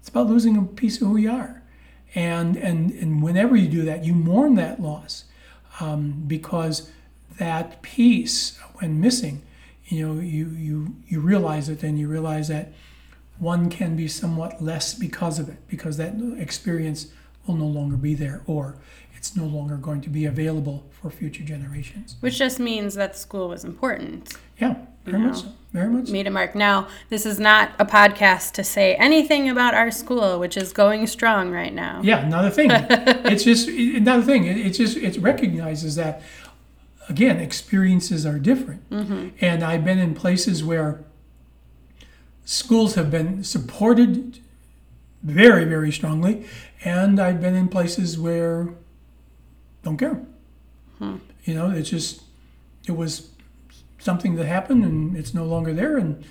It's 0.00 0.08
about 0.08 0.26
losing 0.26 0.56
a 0.56 0.62
piece 0.62 1.00
of 1.00 1.08
who 1.08 1.16
you 1.16 1.30
are. 1.30 1.62
And 2.14 2.56
and 2.56 2.90
and 2.90 3.22
whenever 3.22 3.56
you 3.56 3.68
do 3.68 3.82
that 3.82 4.04
you 4.04 4.14
mourn 4.14 4.56
that 4.56 4.80
loss 4.80 5.24
um, 5.80 6.24
because 6.26 6.90
that 7.38 7.80
piece 7.82 8.58
when 8.76 9.00
missing 9.00 9.42
you 9.86 10.06
know 10.06 10.20
you 10.20 10.48
you 10.50 10.96
you 11.06 11.20
realize 11.20 11.68
it 11.68 11.82
and 11.82 11.98
you 11.98 12.08
realize 12.08 12.48
that 12.48 12.72
one 13.38 13.70
can 13.70 13.96
be 13.96 14.06
somewhat 14.06 14.62
less 14.62 14.92
because 14.92 15.38
of 15.38 15.48
it 15.48 15.56
because 15.68 15.96
that 15.96 16.14
experience 16.36 17.06
will 17.46 17.56
no 17.56 17.66
longer 17.66 17.96
be 17.96 18.14
there. 18.14 18.42
Or 18.46 18.76
it's 19.20 19.36
no 19.36 19.44
longer 19.44 19.76
going 19.76 20.00
to 20.00 20.08
be 20.08 20.24
available 20.24 20.82
for 20.90 21.10
future 21.10 21.42
generations 21.44 22.16
Which 22.20 22.38
just 22.38 22.58
means 22.58 22.94
that 22.94 23.18
school 23.18 23.50
was 23.50 23.64
important. 23.66 24.32
yeah 24.58 24.76
very 25.04 25.18
much 25.18 25.42
so 25.42 25.48
very 25.72 25.90
much 25.90 26.06
so. 26.06 26.12
Made 26.12 26.26
a 26.26 26.30
mark. 26.30 26.54
Now, 26.54 26.88
this 27.10 27.24
is 27.26 27.38
not 27.38 27.70
a 27.78 27.84
podcast 27.84 28.52
to 28.52 28.64
say 28.64 28.96
anything 28.96 29.48
about 29.48 29.72
our 29.72 29.90
school, 29.90 30.40
which 30.40 30.56
is 30.56 30.72
going 30.72 31.06
strong 31.06 31.50
right 31.50 31.72
now. 31.72 32.00
yeah 32.02 32.24
another 32.24 32.48
thing 32.48 32.70
it's 33.32 33.44
just 33.44 33.68
another 33.68 34.22
thing 34.22 34.46
it, 34.46 34.56
it's 34.56 34.78
just 34.78 34.96
it 34.96 35.18
recognizes 35.18 35.96
that 35.96 36.22
again 37.10 37.38
experiences 37.38 38.24
are 38.24 38.38
different 38.38 38.88
mm-hmm. 38.88 39.28
and 39.40 39.62
i've 39.62 39.84
been 39.84 39.98
in 39.98 40.14
places 40.14 40.62
where 40.62 41.04
schools 42.44 42.94
have 42.94 43.10
been 43.10 43.42
supported 43.42 44.38
very 45.22 45.64
very 45.64 45.90
strongly 45.90 46.46
and 46.84 47.18
i've 47.18 47.40
been 47.40 47.56
in 47.56 47.68
places 47.68 48.16
where 48.18 48.68
don't 49.82 49.96
care. 49.96 50.22
Hmm. 50.98 51.16
You 51.44 51.54
know 51.54 51.70
it's 51.70 51.90
just 51.90 52.22
it 52.86 52.92
was 52.92 53.30
something 53.98 54.36
that 54.36 54.46
happened 54.46 54.84
and 54.84 55.16
it's 55.16 55.34
no 55.34 55.44
longer 55.44 55.72
there 55.72 55.96
and 55.96 56.24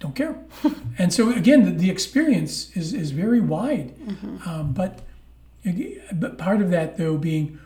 don't 0.00 0.14
care. 0.14 0.36
And 0.98 1.12
so 1.12 1.30
again 1.30 1.64
the, 1.64 1.70
the 1.70 1.90
experience 1.90 2.76
is, 2.76 2.92
is 2.92 3.12
very 3.12 3.40
wide. 3.40 3.94
Mm-hmm. 3.98 4.48
Um, 4.48 4.72
but 4.72 5.00
but 6.12 6.38
part 6.38 6.60
of 6.60 6.70
that 6.70 6.96
though 6.96 7.16
being 7.16 7.58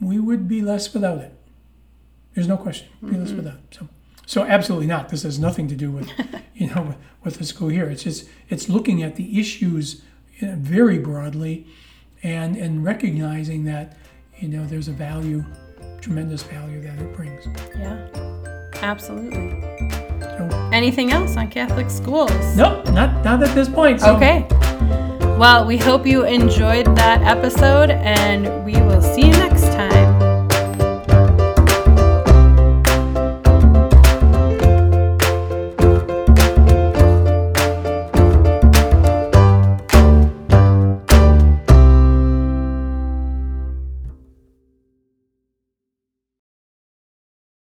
we 0.00 0.18
would 0.18 0.46
be 0.46 0.60
less 0.60 0.92
without 0.92 1.18
it. 1.18 1.32
There's 2.34 2.48
no 2.48 2.58
question. 2.58 2.88
Be 3.02 3.16
less 3.16 3.28
mm-hmm. 3.28 3.38
without 3.38 3.58
so 3.70 3.88
so 4.26 4.42
absolutely 4.44 4.86
not. 4.86 5.08
This 5.08 5.22
has 5.22 5.38
nothing 5.38 5.68
to 5.68 5.74
do 5.74 5.90
with 5.90 6.10
you 6.54 6.68
know 6.68 6.82
with, 6.82 6.96
with 7.24 7.38
the 7.38 7.44
school 7.44 7.68
here. 7.68 7.88
It's 7.88 8.04
just 8.04 8.28
it's 8.48 8.68
looking 8.68 9.02
at 9.02 9.16
the 9.16 9.38
issues 9.38 10.02
very 10.40 10.98
broadly 10.98 11.66
and 12.22 12.56
and 12.56 12.84
recognizing 12.84 13.64
that 13.64 13.96
you 14.38 14.48
know 14.48 14.64
there's 14.66 14.88
a 14.88 14.92
value 14.92 15.44
tremendous 16.00 16.42
value 16.42 16.80
that 16.82 16.98
it 16.98 17.14
brings 17.16 17.46
Yeah, 17.78 18.06
absolutely. 18.82 19.60
so 20.20 20.68
Anything 20.72 21.10
else 21.12 21.36
on 21.36 21.48
Catholic 21.48 21.90
schools? 21.90 22.30
nope 22.56 22.86
not 22.92 23.24
not 23.24 23.42
at 23.42 23.54
this 23.54 23.68
point 23.68 24.00
so 24.00 24.14
Okay. 24.16 24.46
Well, 25.38 25.66
we 25.66 25.76
hope 25.76 26.06
you 26.06 26.24
enjoyed 26.24 26.86
that 26.96 27.20
episode, 27.20 27.90
and 27.90 28.64
we 28.64 28.72
will 28.72 29.02
see 29.02 29.26
you 29.26 29.32
next 29.32 29.55